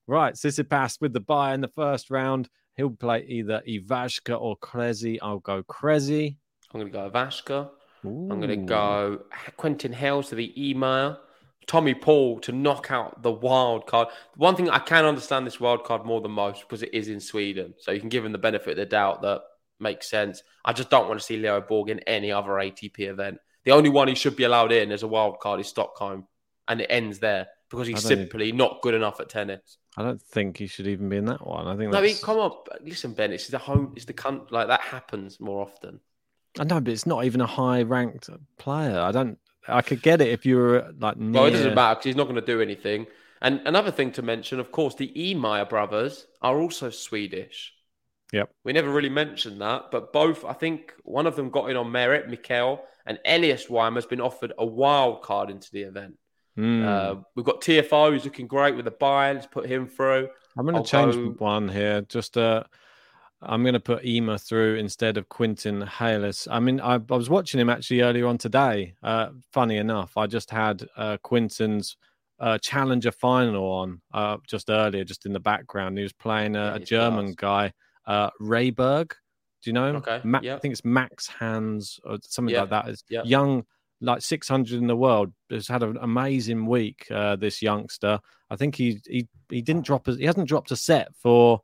Right, 0.07 0.35
Tsitsipas 0.35 1.01
with 1.01 1.15
the 1.15 1.21
bye 1.21 1.55
in 1.55 1.63
the 1.63 1.69
first 1.69 2.11
round. 2.11 2.51
He'll 2.77 2.91
play 2.91 3.25
either 3.27 3.63
Ivashka 3.67 4.39
or 4.39 4.55
Cressy. 4.59 5.19
I'll 5.23 5.39
go 5.39 5.63
Cressy. 5.63 6.37
I'm 6.75 6.81
going 6.81 6.93
to 6.93 6.99
go 6.99 7.11
Ivashka. 7.11 7.71
I'm 8.05 8.29
going 8.29 8.49
to 8.49 8.57
go 8.57 9.21
Quentin 9.57 9.95
Halys 9.95 10.29
to 10.29 10.35
the 10.35 10.53
email. 10.63 11.19
Tommy 11.67 11.95
Paul 11.95 12.39
to 12.41 12.53
knock 12.53 12.91
out 12.91 13.23
the 13.23 13.33
wild 13.33 13.87
card. 13.87 14.09
One 14.37 14.57
thing 14.57 14.69
I 14.69 14.79
can 14.79 15.07
understand 15.07 15.47
this 15.47 15.59
wild 15.59 15.85
card 15.85 16.05
more 16.05 16.21
than 16.21 16.33
most 16.33 16.61
because 16.61 16.83
it 16.83 16.93
is 16.93 17.09
in 17.09 17.19
Sweden. 17.19 17.73
So 17.79 17.93
you 17.93 18.01
can 18.01 18.11
give 18.11 18.27
him 18.27 18.33
the 18.33 18.39
benefit 18.39 18.73
of 18.73 18.77
the 18.77 18.85
doubt 18.85 19.23
that 19.23 19.41
makes 19.83 20.09
sense. 20.09 20.43
I 20.65 20.73
just 20.73 20.89
don't 20.89 21.09
want 21.09 21.21
to 21.21 21.27
see 21.27 21.37
Leo 21.37 21.61
Borg 21.61 21.91
in 21.91 21.99
any 22.01 22.33
other 22.33 22.51
ATP 22.51 23.01
event. 23.01 23.39
The 23.65 23.73
only 23.73 23.91
one 23.91 24.09
he 24.09 24.15
should 24.15 24.37
be 24.37 24.45
allowed 24.45 24.73
in 24.73 24.91
as 24.91 25.03
a 25.03 25.09
wild 25.09 25.41
card 25.41 25.61
is 25.61 25.67
Stockholm, 25.67 26.27
and 26.67 26.81
it 26.81 26.87
ends 26.89 27.19
there 27.19 27.49
because 27.71 27.87
he's 27.87 28.03
simply 28.03 28.49
even, 28.49 28.59
not 28.59 28.81
good 28.83 28.95
enough 28.95 29.21
at 29.21 29.29
tennis. 29.29 29.79
I 29.97 30.03
don't 30.03 30.23
think 30.23 30.57
he 30.57 30.67
should 30.67 30.87
even 30.87 31.09
be 31.09 31.17
in 31.17 31.27
that 31.27 31.47
one. 31.47 31.67
I 31.67 31.77
think. 31.77 31.93
No, 31.93 31.99
I 31.99 32.03
mean, 32.03 32.17
come 32.23 32.39
on, 32.39 32.53
listen, 32.83 33.13
Ben. 33.13 33.33
It's 33.33 33.49
the 33.49 33.59
home. 33.59 33.93
It's 33.97 34.07
the 34.07 34.15
cunt. 34.15 34.51
Like 34.51 34.69
that 34.69 34.81
happens 34.81 35.39
more 35.39 35.63
often. 35.63 36.01
I 36.59 36.65
know, 36.65 36.81
but 36.81 36.93
it's 36.93 37.07
not 37.07 37.25
even 37.25 37.41
a 37.41 37.47
high 37.47 37.83
ranked 37.83 38.31
player. 38.59 38.99
I 38.99 39.13
don't. 39.13 39.39
I 39.69 39.83
could 39.83 40.03
get 40.03 40.21
it 40.21 40.29
if 40.29 40.45
you 40.45 40.57
were 40.57 40.93
like. 40.99 41.17
Near... 41.17 41.43
Well, 41.43 41.49
it 41.49 41.53
doesn't 41.53 41.75
matter 41.75 41.95
because 41.95 42.05
he's 42.05 42.17
not 42.17 42.25
going 42.25 42.37
to 42.37 42.43
do 42.43 42.61
anything. 42.61 43.07
And 43.41 43.61
another 43.67 43.91
thing 43.91 44.13
to 44.13 44.23
mention, 44.23 44.61
of 44.61 44.71
course, 44.71 44.95
the 44.95 45.13
Ymer 45.17 45.65
brothers 45.65 46.27
are 46.41 46.61
also 46.61 46.91
Swedish. 46.91 47.75
Yep. 48.33 48.51
We 48.65 48.73
never 48.73 48.91
really 48.91 49.11
mentioned 49.11 49.61
that, 49.61 49.91
but 49.91 50.13
both, 50.13 50.45
I 50.45 50.55
think 50.55 50.95
one 51.05 51.27
of 51.27 51.37
them 51.37 51.51
got 51.51 51.71
in 51.71 51.77
on 51.77 51.93
merit, 51.93 52.29
Mikael, 52.29 52.83
and 53.05 53.19
Elias 53.27 53.69
Ymer 53.69 53.95
has 53.95 54.07
been 54.07 54.21
offered 54.21 54.53
a 54.59 54.65
wild 54.65 55.23
card 55.23 55.51
into 55.51 55.71
the 55.71 55.83
event. 55.83 56.15
Mm. 56.59 56.85
Uh, 56.85 57.21
we've 57.35 57.45
got 57.45 57.61
TFO, 57.61 58.11
who's 58.11 58.25
looking 58.25 58.47
great 58.47 58.75
with 58.75 58.87
the 58.87 58.91
bye. 58.91 59.33
Let's 59.33 59.47
put 59.47 59.67
him 59.67 59.87
through. 59.87 60.29
I'm 60.57 60.67
going 60.67 60.83
to 60.83 60.89
change 60.89 61.15
go... 61.15 61.35
one 61.39 61.69
here. 61.69 62.03
Just 62.03 62.37
uh, 62.39 62.65
I'm 63.43 63.63
going 63.63 63.75
to 63.75 63.81
put 63.81 64.05
Ymer 64.05 64.39
through 64.39 64.77
instead 64.77 65.17
of 65.17 65.29
Quentin 65.29 65.83
Halys. 65.83 66.49
I 66.51 66.61
mean, 66.61 66.81
I, 66.81 66.95
I, 66.95 66.97
was 66.97 67.31
watching 67.31 67.61
him 67.61 67.71
actually 67.71 68.03
earlier 68.03 68.27
on 68.27 68.39
today. 68.39 68.95
Uh, 69.03 69.31
funny 69.53 69.77
enough, 69.77 70.17
I 70.17 70.27
just 70.27 70.51
had 70.51 70.87
uh, 70.97 71.17
Quentin's 71.23 71.97
uh, 72.39 72.59
challenger 72.59 73.13
final 73.13 73.65
on 73.65 74.01
uh, 74.13 74.39
just 74.47 74.71
earlier, 74.71 75.05
just 75.05 75.27
in 75.27 75.33
the 75.33 75.41
background. 75.41 75.99
He 75.99 76.03
was 76.03 76.13
playing 76.13 76.57
a, 76.57 76.75
a 76.75 76.81
German 76.81 77.35
guy 77.37 77.73
uh, 78.07 78.31
Rehberg. 78.41 79.11
Do 79.63 79.71
you 79.71 79.73
know 79.73 79.89
him? 79.89 79.97
Okay. 79.97 80.21
Ma- 80.25 80.41
yep. 80.43 80.57
I 80.57 80.61
think 80.61 80.73
it's 80.73 80.85
Max 80.85 81.27
Hands 81.27 82.01
or 82.05 82.19
something 82.23 82.53
yep. 82.53 82.71
like 82.71 82.85
that. 82.85 82.89
Is 82.91 83.05
yep. 83.09 83.25
young, 83.27 83.65
like 84.01 84.23
600 84.23 84.79
in 84.79 84.87
the 84.87 84.97
world. 84.97 85.33
Has 85.51 85.69
had 85.69 85.83
an 85.83 85.99
amazing 86.01 86.67
week. 86.67 87.07
Uh, 87.11 87.37
this 87.37 87.63
youngster. 87.63 88.19
I 88.51 88.57
think 88.57 88.75
he 88.75 89.01
he 89.07 89.29
he 89.49 89.63
didn't 89.63 89.87
drop. 89.87 90.09
A, 90.09 90.15
he 90.15 90.25
hasn't 90.25 90.49
dropped 90.49 90.71
a 90.71 90.77
set 90.77 91.15
for 91.15 91.61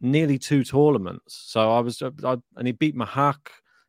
nearly 0.00 0.38
two 0.38 0.64
tournaments. 0.64 1.42
So 1.46 1.70
I 1.70 1.80
was, 1.80 2.02
I, 2.02 2.36
and 2.56 2.66
he 2.66 2.72
beat 2.72 2.96
Machac. 2.96 3.36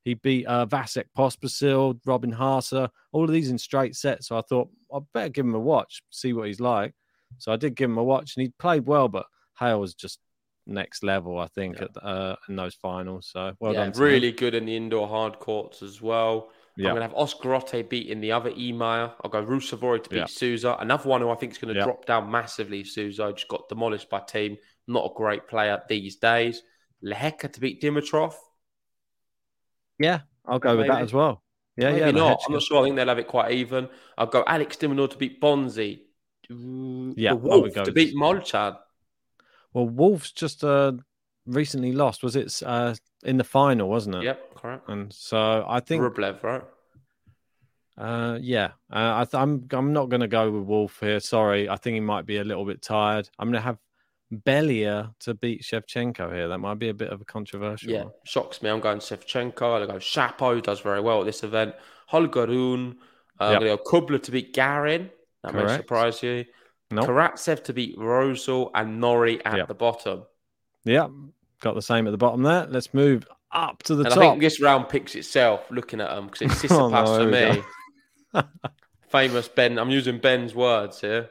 He 0.03 0.15
beat 0.15 0.45
uh, 0.47 0.65
Vasek 0.65 1.05
Pospisil, 1.17 1.99
Robin 2.05 2.33
Haase, 2.33 2.89
all 3.11 3.23
of 3.23 3.31
these 3.31 3.51
in 3.51 3.57
straight 3.57 3.95
sets. 3.95 4.27
So 4.27 4.37
I 4.37 4.41
thought 4.41 4.69
I 4.93 4.99
better 5.13 5.29
give 5.29 5.45
him 5.45 5.53
a 5.53 5.59
watch, 5.59 6.01
see 6.09 6.33
what 6.33 6.47
he's 6.47 6.59
like. 6.59 6.93
So 7.37 7.51
I 7.51 7.55
did 7.55 7.75
give 7.75 7.89
him 7.89 7.97
a 7.97 8.03
watch, 8.03 8.35
and 8.35 8.43
he 8.43 8.53
played 8.59 8.85
well, 8.85 9.07
but 9.07 9.25
Hale 9.59 9.79
was 9.79 9.93
just 9.93 10.19
next 10.65 11.03
level, 11.03 11.37
I 11.39 11.47
think, 11.47 11.77
yeah. 11.79 11.85
at, 11.85 12.03
uh, 12.03 12.35
in 12.49 12.55
those 12.55 12.75
finals. 12.75 13.29
So 13.31 13.53
well 13.59 13.73
yeah, 13.73 13.89
done. 13.89 14.01
really 14.01 14.29
him. 14.29 14.35
good 14.35 14.55
in 14.55 14.65
the 14.65 14.75
indoor 14.75 15.07
hard 15.07 15.39
courts 15.39 15.81
as 15.81 16.01
well. 16.01 16.49
Yeah. 16.77 16.89
I'm 16.89 16.95
going 16.95 17.01
to 17.01 17.07
have 17.09 17.17
Oscar 17.17 17.49
Otte 17.49 17.89
beating 17.89 18.21
the 18.21 18.31
other 18.31 18.49
Ymer. 18.49 19.11
I'll 19.21 19.29
go 19.29 19.43
Ruusuvuori 19.43 20.03
to 20.03 20.09
beat 20.09 20.17
Yeah. 20.17 20.25
Sousa. 20.25 20.77
Another 20.79 21.09
one 21.09 21.21
who 21.21 21.29
I 21.29 21.35
think 21.35 21.51
is 21.51 21.57
going 21.57 21.73
to 21.75 21.83
drop 21.83 22.05
down 22.05 22.31
massively. 22.31 22.83
Sousa 22.85 23.33
just 23.33 23.49
got 23.49 23.67
demolished 23.67 24.09
by 24.09 24.19
Thiem. 24.19 24.57
Not 24.87 25.05
a 25.11 25.13
great 25.13 25.47
player 25.47 25.81
these 25.89 26.15
days. 26.15 26.63
Lehecka 27.03 27.51
to 27.51 27.59
beat 27.59 27.81
Dimitrov. 27.81 28.33
Yeah, 29.99 30.21
I'll 30.47 30.59
go 30.59 30.77
with 30.77 30.87
that 30.87 31.01
as 31.01 31.13
well. 31.13 31.43
Yeah, 31.77 31.91
Maybe 31.91 31.99
yeah. 31.99 32.11
not. 32.11 32.41
I'm 32.47 32.53
not 32.53 32.61
sure. 32.63 32.81
I 32.81 32.83
think 32.83 32.95
they'll 32.95 33.07
have 33.07 33.19
it 33.19 33.27
quite 33.27 33.51
even. 33.51 33.89
I'll 34.17 34.27
go 34.27 34.43
Alex 34.47 34.77
de 34.77 34.87
Minaur 34.87 35.09
to 35.09 35.17
beat 35.17 35.41
Bonzi. 35.41 36.01
Yeah, 36.49 37.31
the 37.31 37.35
Wolf 37.35 37.73
go 37.73 37.83
to 37.83 37.91
beat. 37.91 38.15
Molchan. 38.15 38.77
Well, 39.73 39.87
Wolves 39.87 40.31
just 40.31 40.63
uh, 40.63 40.93
recently 41.45 41.91
lost. 41.91 42.23
Was 42.23 42.35
it 42.35 42.61
uh, 42.65 42.95
in 43.23 43.37
the 43.37 43.43
final, 43.43 43.89
wasn't 43.89 44.15
it? 44.15 44.23
Yep, 44.23 44.55
correct. 44.55 44.89
And 44.89 45.11
so 45.13 45.65
I 45.67 45.79
think, 45.79 46.03
Rublev, 46.03 46.43
right? 46.43 46.63
uh, 47.97 48.37
yeah, 48.41 48.71
uh, 48.91 49.21
I 49.21 49.25
th- 49.25 49.41
I'm 49.41 49.67
I'm 49.71 49.93
not 49.93 50.09
going 50.09 50.21
to 50.21 50.27
go 50.27 50.51
with 50.51 50.63
Wolf 50.63 50.99
here. 50.99 51.19
Sorry, 51.19 51.69
I 51.69 51.75
think 51.77 51.95
he 51.95 51.99
might 52.01 52.25
be 52.25 52.37
a 52.37 52.43
little 52.43 52.65
bit 52.65 52.81
tired. 52.81 53.29
I'm 53.39 53.47
going 53.47 53.61
to 53.61 53.65
have 53.65 53.77
Bellier 54.31 55.13
to 55.21 55.33
beat 55.33 55.61
Shevchenko 55.61 56.33
here. 56.33 56.47
That 56.47 56.59
might 56.59 56.79
be 56.79 56.89
a 56.89 56.93
bit 56.93 57.09
of 57.09 57.21
a 57.21 57.25
controversial. 57.25 57.91
Yeah, 57.91 58.03
one. 58.03 58.13
shocks 58.23 58.61
me. 58.61 58.69
I'm 58.69 58.79
going 58.79 58.99
Shevchenko. 58.99 59.61
I'll 59.61 59.87
go 59.87 59.93
Shapo, 59.95 60.61
does 60.61 60.79
very 60.79 61.01
well 61.01 61.19
at 61.19 61.25
this 61.25 61.43
event. 61.43 61.75
Holger 62.07 62.47
Rune. 62.47 62.97
Uh, 63.39 63.45
I'm 63.45 63.59
going 63.59 63.77
to 63.77 63.83
go 63.83 63.83
Kubler 63.83 64.21
to 64.23 64.31
beat 64.31 64.53
Garin. 64.53 65.09
That 65.43 65.55
may 65.55 65.67
surprise 65.75 66.21
you. 66.21 66.45
Nope. 66.91 67.07
Karatsev 67.07 67.63
to 67.65 67.73
beat 67.73 67.97
Rosol 67.97 68.71
and 68.75 68.99
Norrie 68.99 69.43
at 69.45 69.57
Yep. 69.57 69.67
the 69.67 69.73
bottom. 69.75 70.23
Yeah, 70.83 71.07
got 71.61 71.75
the 71.75 71.81
same 71.81 72.07
at 72.07 72.11
the 72.11 72.17
bottom 72.17 72.43
there. 72.43 72.65
Let's 72.67 72.93
move 72.93 73.27
up 73.51 73.83
to 73.83 73.95
the 73.95 74.03
and 74.05 74.13
top. 74.13 74.23
I 74.23 74.29
think 74.31 74.41
this 74.41 74.61
round 74.61 74.89
picks 74.89 75.15
itself 75.15 75.69
looking 75.71 76.01
at 76.01 76.09
them 76.09 76.27
because 76.27 76.41
it's 76.63 76.63
Oh, 76.71 76.89
Tsitsipas 76.89 77.05
no, 77.05 77.61
for 78.33 78.41
me. 78.41 78.43
Famous 79.09 79.47
Ben. 79.47 79.77
I'm 79.77 79.89
using 79.89 80.19
Ben's 80.19 80.55
words 80.55 81.01
here. 81.01 81.29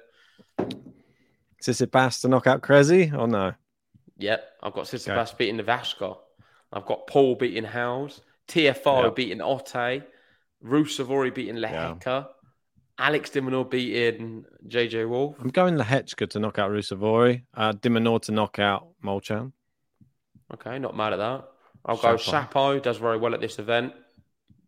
Tsitsipas 1.62 2.20
to 2.22 2.28
knock 2.28 2.46
out 2.46 2.62
Cressy 2.62 3.12
or 3.16 3.26
no? 3.26 3.52
Yep, 4.18 4.44
I've 4.62 4.72
got 4.72 4.84
Tsitsipas 4.84 5.36
beating 5.36 5.58
Navashko. 5.58 6.18
I've 6.72 6.86
got 6.86 7.06
Paul 7.06 7.34
beating 7.36 7.64
Howes. 7.64 8.20
TFO 8.48 9.04
Yep. 9.04 9.16
beating 9.16 9.38
Otte. 9.38 10.04
Ruusuvuori 10.64 11.34
beating 11.34 11.56
Lehecka. 11.56 12.28
Alex 13.00 13.30
de 13.30 13.40
Minaur 13.40 13.68
beating 13.68 14.44
JJ 14.68 15.08
Wolf. 15.08 15.36
I'm 15.40 15.48
going 15.48 15.76
Lehecka 15.76 16.28
to 16.30 16.38
knock 16.38 16.58
out 16.58 16.70
Ruusuvuori. 16.70 17.42
Uh, 17.54 17.72
de 17.72 17.88
Minaur 17.88 18.20
to 18.22 18.32
knock 18.32 18.58
out 18.58 18.88
Molchan. 19.02 19.52
Okay, 20.52 20.78
not 20.78 20.94
mad 20.94 21.14
at 21.14 21.16
that. 21.16 21.44
I'll 21.86 21.96
go 21.96 22.16
Shapo. 22.16 22.50
Shapo, 22.50 22.82
does 22.82 22.98
very 22.98 23.16
well 23.16 23.32
at 23.34 23.40
this 23.40 23.58
event. 23.58 23.94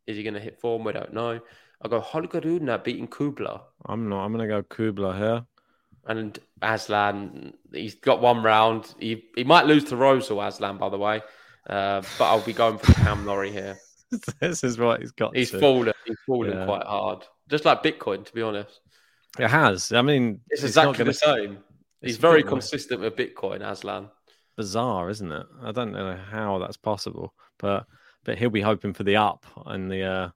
Is 0.06 0.16
he 0.16 0.22
going 0.22 0.34
to 0.34 0.40
hit 0.40 0.58
form? 0.60 0.84
We 0.84 0.92
don't 0.92 1.12
know. 1.12 1.40
I'll 1.82 1.90
go 1.90 2.00
Holger 2.00 2.40
Rudner 2.40 2.82
beating 2.82 3.06
Kubler. 3.06 3.60
I'm 3.84 4.08
not. 4.08 4.24
I'm 4.24 4.32
going 4.32 4.48
to 4.48 4.54
go 4.54 4.62
Kubler 4.62 5.16
here. 5.16 5.44
And 6.06 6.38
Aslan, 6.62 7.52
he's 7.72 7.96
got 7.96 8.20
one 8.20 8.42
round. 8.42 8.94
He, 8.98 9.24
he 9.36 9.44
might 9.44 9.66
lose 9.66 9.84
to 9.84 9.96
Rosol, 9.96 10.46
Aslan, 10.46 10.78
by 10.78 10.88
the 10.88 10.98
way. 10.98 11.20
Uh, 11.68 12.02
but 12.18 12.24
I'll 12.24 12.40
be 12.40 12.52
going 12.52 12.78
for 12.78 12.92
Cam 12.94 13.24
Norrie 13.24 13.52
here. 13.52 13.78
this 14.40 14.62
is 14.64 14.78
what 14.78 15.00
he's 15.00 15.12
got. 15.12 15.36
He's 15.36 15.50
to. 15.50 15.58
fallen. 15.60 15.92
He's 16.06 16.16
fallen 16.26 16.52
Yeah. 16.56 16.64
quite 16.66 16.84
hard. 16.84 17.24
Just 17.48 17.64
like 17.64 17.82
Bitcoin, 17.82 18.24
to 18.24 18.32
be 18.32 18.42
honest. 18.42 18.80
It 19.38 19.48
has. 19.48 19.92
I 19.92 20.02
mean, 20.02 20.40
It's, 20.50 20.62
it's 20.62 20.70
exactly 20.70 20.98
gonna- 20.98 21.10
the 21.10 21.14
same. 21.14 21.52
it's 22.02 22.12
He's 22.12 22.16
very 22.18 22.40
a 22.40 22.44
bit 22.44 22.48
consistent 22.50 23.00
with 23.00 23.16
Bitcoin, 23.16 23.60
Aslan. 23.68 24.08
bizarre, 24.56 25.08
isn't 25.10 25.32
it? 25.32 25.46
I 25.62 25.72
don't 25.72 25.92
know 25.92 26.16
how 26.30 26.58
that's 26.58 26.76
possible, 26.76 27.34
but 27.58 27.86
but 28.24 28.38
he'll 28.38 28.50
be 28.50 28.60
hoping 28.60 28.92
for 28.92 29.02
the 29.04 29.16
up 29.16 29.44
in 29.66 29.88
the 29.88 30.02
uh, 30.04 30.30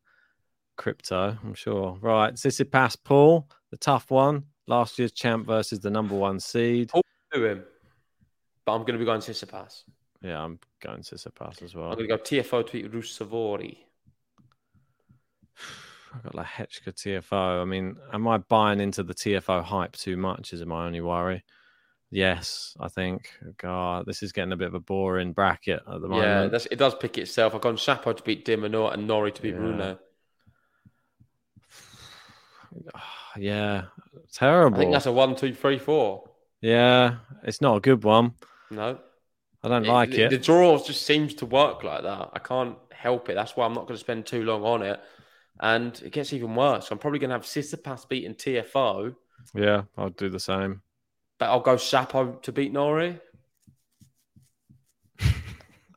crypto. 0.76 1.36
I'm 1.44 1.54
sure. 1.54 1.96
Right, 2.00 2.34
Tsitsipas 2.34 2.96
Paul, 3.04 3.48
the 3.70 3.76
tough 3.76 4.10
one. 4.10 4.44
Last 4.66 4.98
year's 4.98 5.12
champ 5.12 5.46
versus 5.46 5.78
the 5.80 5.90
number 5.90 6.14
one 6.16 6.40
seed. 6.40 6.90
To 7.32 7.44
him. 7.44 7.62
But 8.64 8.72
I'm 8.72 8.80
going 8.80 8.94
to 8.94 8.98
be 8.98 9.04
going 9.04 9.20
Tsitsipas. 9.20 9.84
Yeah, 10.22 10.42
I'm 10.42 10.58
going 10.86 11.02
Tsitsipas 11.02 11.62
as 11.62 11.74
well. 11.74 11.90
I'm 11.90 11.96
going 11.96 12.08
to 12.08 12.16
go 12.16 12.22
TFO 12.22 12.66
to 12.66 12.72
beat 12.72 12.92
Ruusuvuori. 12.92 13.76
I've 16.14 16.22
got 16.22 16.34
like 16.34 16.46
Hechka 16.46 16.92
TFO. 16.92 17.62
I 17.62 17.64
mean, 17.64 17.96
am 18.12 18.26
I 18.26 18.38
buying 18.38 18.80
into 18.80 19.02
the 19.02 19.14
TFO 19.14 19.62
hype 19.62 19.96
too 19.96 20.16
much? 20.16 20.52
Is 20.52 20.64
my 20.64 20.86
only 20.86 21.00
worry. 21.00 21.44
Yes, 22.10 22.74
I 22.80 22.88
think. 22.88 23.30
God, 23.58 24.06
this 24.06 24.22
is 24.22 24.32
getting 24.32 24.52
a 24.52 24.56
bit 24.56 24.68
of 24.68 24.74
a 24.74 24.80
boring 24.80 25.32
bracket 25.32 25.80
at 25.86 26.00
the 26.00 26.08
moment. 26.08 26.22
Yeah, 26.22 26.46
that's, 26.46 26.66
it 26.66 26.76
does 26.76 26.94
pick 26.94 27.18
itself. 27.18 27.54
I've 27.54 27.60
gone 27.60 27.76
Shapo 27.76 28.16
to 28.16 28.22
beat 28.22 28.44
de 28.44 28.56
Minaur 28.56 28.94
and 28.94 29.06
Norrie 29.06 29.32
to 29.32 29.42
beat 29.42 29.54
Yeah. 29.54 29.58
Bruno. 29.58 29.98
Yeah, 33.38 33.82
terrible. 34.32 34.78
I 34.78 34.80
think 34.80 34.92
that's 34.92 35.04
a 35.04 35.12
one, 35.12 35.36
two, 35.36 35.52
three, 35.52 35.78
four. 35.78 36.24
Yeah, 36.62 37.16
it's 37.42 37.60
not 37.60 37.76
a 37.76 37.80
good 37.80 38.02
one. 38.02 38.32
No, 38.70 38.98
I 39.66 39.68
don't 39.68 39.86
like 39.86 40.10
the, 40.10 40.22
it. 40.26 40.30
The 40.30 40.38
draws 40.38 40.86
just 40.86 41.02
seems 41.02 41.34
to 41.34 41.46
work 41.46 41.82
like 41.82 42.02
that. 42.02 42.30
I 42.32 42.38
can't 42.38 42.76
help 42.92 43.28
it. 43.28 43.34
That's 43.34 43.56
why 43.56 43.66
I'm 43.66 43.74
not 43.74 43.82
going 43.86 43.96
to 43.96 44.00
spend 44.00 44.26
too 44.26 44.42
long 44.44 44.62
on 44.62 44.82
it. 44.82 45.00
And 45.60 46.00
it 46.04 46.12
gets 46.12 46.32
even 46.32 46.54
worse. 46.54 46.90
I'm 46.90 46.98
probably 46.98 47.18
going 47.18 47.30
to 47.30 47.34
have 47.36 47.42
Tsitsipas 47.42 48.08
beating 48.08 48.34
TFO, 48.34 49.14
Yeah, 49.54 49.82
I'll 49.96 50.10
do 50.10 50.28
the 50.28 50.40
same. 50.40 50.82
but 51.38 51.46
I'll 51.46 51.60
go 51.60 51.76
Shapo 51.76 52.40
to 52.42 52.52
beat 52.52 52.72
Norrie. 52.72 53.20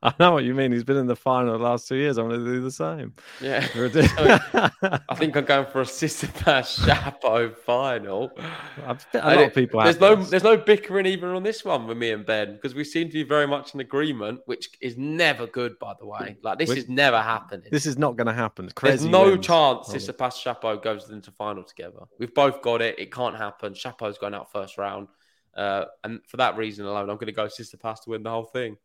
I 0.02 0.14
know 0.18 0.32
what 0.32 0.46
you 0.46 0.54
mean. 0.54 0.72
He's 0.72 0.86
been 0.86 0.96
in 0.96 1.08
the 1.08 1.16
final 1.16 1.58
the 1.58 1.64
last 1.64 1.88
two 1.88 1.98
years. 1.98 2.18
I'm 2.18 2.30
going 2.30 2.44
to 2.44 2.46
do 2.46 2.62
the 2.62 2.72
same. 2.72 3.14
Yeah. 3.42 3.68
I 5.10 5.16
think 5.16 5.36
I'm 5.36 5.44
going 5.44 5.66
for 5.66 5.82
a 5.82 5.86
Tsitsipas 5.86 6.86
Shapo 6.88 7.54
final. 7.58 8.32
A 8.38 8.98
lot 9.14 9.38
of 9.40 9.54
people 9.54 9.82
There's 9.84 10.00
no, 10.00 10.16
this. 10.16 10.30
there's 10.30 10.44
no 10.44 10.56
bickering 10.56 11.06
even 11.06 11.30
on 11.30 11.44
this 11.44 11.66
one 11.66 11.86
with 11.86 11.98
me 11.98 12.12
and 12.12 12.26
Ben 12.26 12.54
because 12.54 12.74
we 12.74 12.86
seem 12.86 13.08
to 13.08 13.14
be 13.14 13.24
very 13.24 13.46
much 13.46 13.74
in 13.74 13.82
agreement, 13.82 14.40
which 14.46 14.70
is 14.80 14.96
never 14.98 15.48
good, 15.48 15.78
by 15.80 15.94
the 16.00 16.06
way. 16.06 16.38
Like 16.44 16.60
this 16.60 16.70
is 16.70 16.88
never 16.88 17.22
happening. 17.22 17.68
This 17.70 17.86
is 17.86 17.98
not 17.98 18.16
going 18.16 18.28
to 18.28 18.34
happen. 18.34 18.70
There's 18.82 19.04
no 19.04 19.32
wins. 19.32 19.46
chance. 19.46 19.90
Tsitsipas 19.90 20.42
Shapo 20.42 20.82
goes 20.82 21.10
into 21.10 21.32
final 21.32 21.64
together. 21.64 22.00
We've 22.18 22.34
both 22.34 22.62
got 22.62 22.82
it. 22.82 22.98
It 23.00 23.12
can't 23.12 23.36
happen. 23.36 23.74
Shapo's 23.74 24.18
going 24.18 24.34
out 24.34 24.50
first 24.52 24.78
round. 24.78 25.10
Uh, 25.58 25.86
and 26.06 26.22
for 26.26 26.38
that 26.38 26.56
reason 26.56 26.86
alone, 26.86 27.10
I'm 27.10 27.18
going 27.18 27.26
to 27.26 27.34
go 27.34 27.48
Tsitsipas 27.48 28.04
to 28.04 28.12
win 28.12 28.24
the 28.24 28.30
whole 28.30 28.46
thing. 28.46 28.78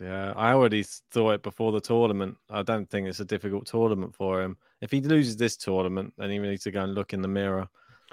Yeah, 0.00 0.32
I 0.34 0.52
already 0.52 0.82
thought 0.82 1.32
it 1.32 1.42
before 1.42 1.72
the 1.72 1.80
tournament. 1.80 2.36
I 2.48 2.62
don't 2.62 2.88
think 2.88 3.06
it's 3.06 3.20
a 3.20 3.24
difficult 3.24 3.66
tournament 3.66 4.14
for 4.14 4.42
him. 4.42 4.56
If 4.80 4.90
he 4.90 5.00
loses 5.02 5.36
this 5.36 5.56
tournament, 5.56 6.14
then 6.16 6.30
he 6.30 6.38
needs 6.38 6.64
to 6.64 6.70
go 6.70 6.82
and 6.82 6.94
look 6.94 7.12
in 7.12 7.20
the 7.20 7.28
mirror 7.28 7.68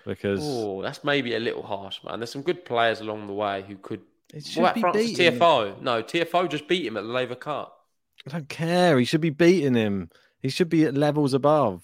because 0.05 0.41
Oh, 0.43 0.81
that's 0.81 1.03
maybe 1.03 1.35
a 1.35 1.39
little 1.39 1.63
harsh, 1.63 1.99
man. 2.03 2.19
There's 2.19 2.31
some 2.31 2.41
good 2.41 2.65
players 2.65 2.99
along 2.99 3.27
the 3.27 3.33
way 3.33 3.63
who 3.67 3.77
could. 3.77 4.01
it 4.33 4.45
should 4.45 4.73
be 4.73 4.81
Francis 4.81 5.11
beating. 5.11 5.39
TFO? 5.39 5.81
No, 5.81 6.03
TFO 6.03 6.49
just 6.49 6.67
beat 6.67 6.85
him 6.85 6.97
at 6.97 7.03
the 7.03 7.09
Laver 7.09 7.35
Cup. 7.35 7.85
I 8.25 8.31
don't 8.31 8.49
care. 8.49 8.99
He 8.99 9.05
should 9.05 9.21
be 9.21 9.29
beating 9.29 9.75
him. 9.75 10.09
He 10.41 10.49
should 10.49 10.69
be 10.69 10.83
at 10.83 10.93
levels 10.93 11.33
above. 11.33 11.83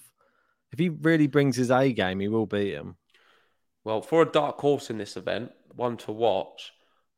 If 0.70 0.78
he 0.78 0.90
really 0.90 1.28
brings 1.28 1.56
his 1.56 1.70
A 1.70 1.92
game, 1.92 2.20
he 2.20 2.28
will 2.28 2.46
beat 2.46 2.74
him. 2.74 2.96
Well, 3.84 4.02
for 4.02 4.22
a 4.22 4.26
dark 4.30 4.58
horse 4.58 4.90
in 4.90 4.98
this 4.98 5.16
event, 5.16 5.52
one 5.74 5.96
to 5.98 6.12
watch, 6.12 6.72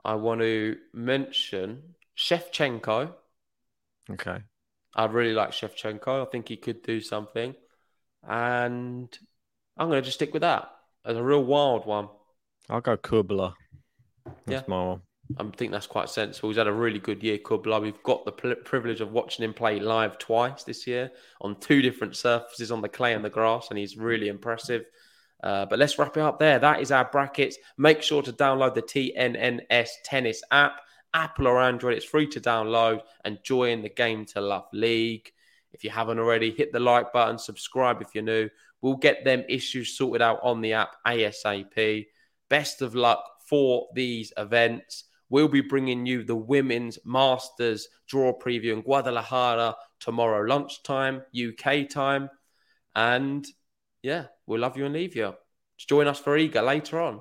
I 0.05 0.15
want 0.15 0.41
to 0.43 0.77
mention 0.93 1.95
Shevchenko. 2.17 3.13
Okay. 4.11 4.39
I 4.95 5.05
really 5.07 5.35
like 5.35 5.51
Shevchenko. 5.51 6.27
I 6.27 6.31
think 6.31 6.49
he 6.49 6.57
could 6.57 6.83
do 6.83 7.01
something. 7.01 7.55
And 8.27 9.19
I'm 9.77 9.89
going 9.89 10.01
to 10.01 10.05
just 10.05 10.17
stick 10.17 10.33
with 10.33 10.43
that 10.43 10.71
as 11.05 11.17
a 11.17 11.23
real 11.23 11.45
wild 11.45 11.87
one. 11.87 12.09
I'll 12.69 12.81
go 12.81 12.97
Kubler. 12.97 13.55
Yeah. 14.47 14.63
My 14.67 14.85
one. 14.85 15.03
I 15.39 15.45
think 15.57 15.73
that's 15.73 15.89
quite 15.89 16.09
sensible. 16.09 16.51
He's 16.51 16.59
had 16.59 16.69
a 16.69 16.73
really 16.73 17.01
good 17.01 17.23
year, 17.23 17.39
Kubler. 17.39 17.83
We've 17.83 18.03
got 18.05 18.25
the 18.25 18.33
privilege 18.33 19.01
of 19.01 19.13
watching 19.13 19.45
him 19.45 19.55
play 19.55 19.81
live 19.81 20.19
twice 20.19 20.63
this 20.63 20.87
year 20.87 21.11
on 21.41 21.59
two 21.59 21.83
different 21.83 22.17
surfaces 22.17 22.71
on 22.71 22.81
the 22.81 22.89
clay 22.89 23.13
and 23.13 23.25
the 23.25 23.31
grass, 23.31 23.69
and 23.71 23.79
he's 23.79 23.97
really 23.97 24.29
impressive. 24.29 24.85
Uh, 25.43 25.67
but 25.67 25.79
let's 25.79 25.99
wrap 25.99 26.17
it 26.17 26.21
up 26.21 26.39
there. 26.39 26.59
That 26.59 26.81
is 26.81 26.93
our 26.93 27.05
brackets. 27.05 27.57
Make 27.77 28.03
sure 28.03 28.23
to 28.23 28.33
download 28.33 28.75
the 28.75 28.83
TNNS 28.83 29.89
Tennis 30.05 30.43
app, 30.51 30.81
Apple 31.17 31.47
or 31.47 31.61
Android. 31.61 31.97
It's 31.97 32.05
free 32.05 32.27
to 32.29 32.41
download 32.41 33.01
and 33.25 33.43
join 33.43 33.83
the 33.83 33.89
Game 33.89 34.27
to 34.27 34.41
Love 34.41 34.67
League. 34.73 35.33
If 35.73 35.83
you 35.83 35.91
haven't 35.91 36.19
already, 36.19 36.51
hit 36.51 36.73
the 36.73 36.81
like 36.81 37.13
button, 37.13 37.39
subscribe 37.39 38.03
if 38.03 38.15
you're 38.15 38.23
new. 38.23 38.51
We'll 38.83 38.97
get 38.97 39.25
them 39.25 39.43
issues 39.49 39.97
sorted 39.97 40.21
out 40.21 40.41
on 40.43 40.61
the 40.61 40.75
app 40.75 40.91
ASAP. 41.07 42.07
Best 42.51 42.83
of 42.83 42.95
luck 42.95 43.25
for 43.49 43.89
these 43.95 44.33
events. 44.37 45.05
We'll 45.31 45.49
be 45.49 45.63
bringing 45.63 46.07
you 46.07 46.23
the 46.23 46.37
Women's 46.37 46.99
Masters 47.05 47.89
draw 48.07 48.39
preview 48.39 48.75
in 48.75 48.83
Guadalajara 48.83 49.75
tomorrow 49.99 50.47
lunchtime, 50.47 51.23
UK 51.35 51.89
time. 51.89 52.29
And 52.95 53.47
yeah, 54.03 54.27
we'll 54.47 54.61
love 54.61 54.77
you 54.77 54.85
and 54.85 54.95
leave 54.95 55.17
you. 55.17 55.35
Join 55.79 56.07
us 56.07 56.21
for 56.21 56.39
Iga 56.39 56.65
later 56.65 57.01
on. 57.01 57.21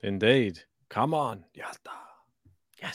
Indeed. 0.00 0.60
Come 0.88 1.12
on. 1.12 1.44
Ya. 2.82 2.90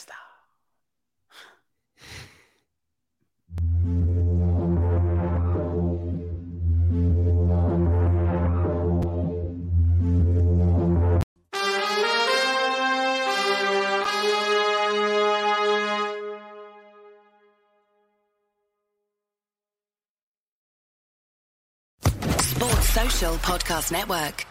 Sports 22.42 22.90
Social 22.94 23.36
Podcast 23.38 23.92
Network. 23.92 24.51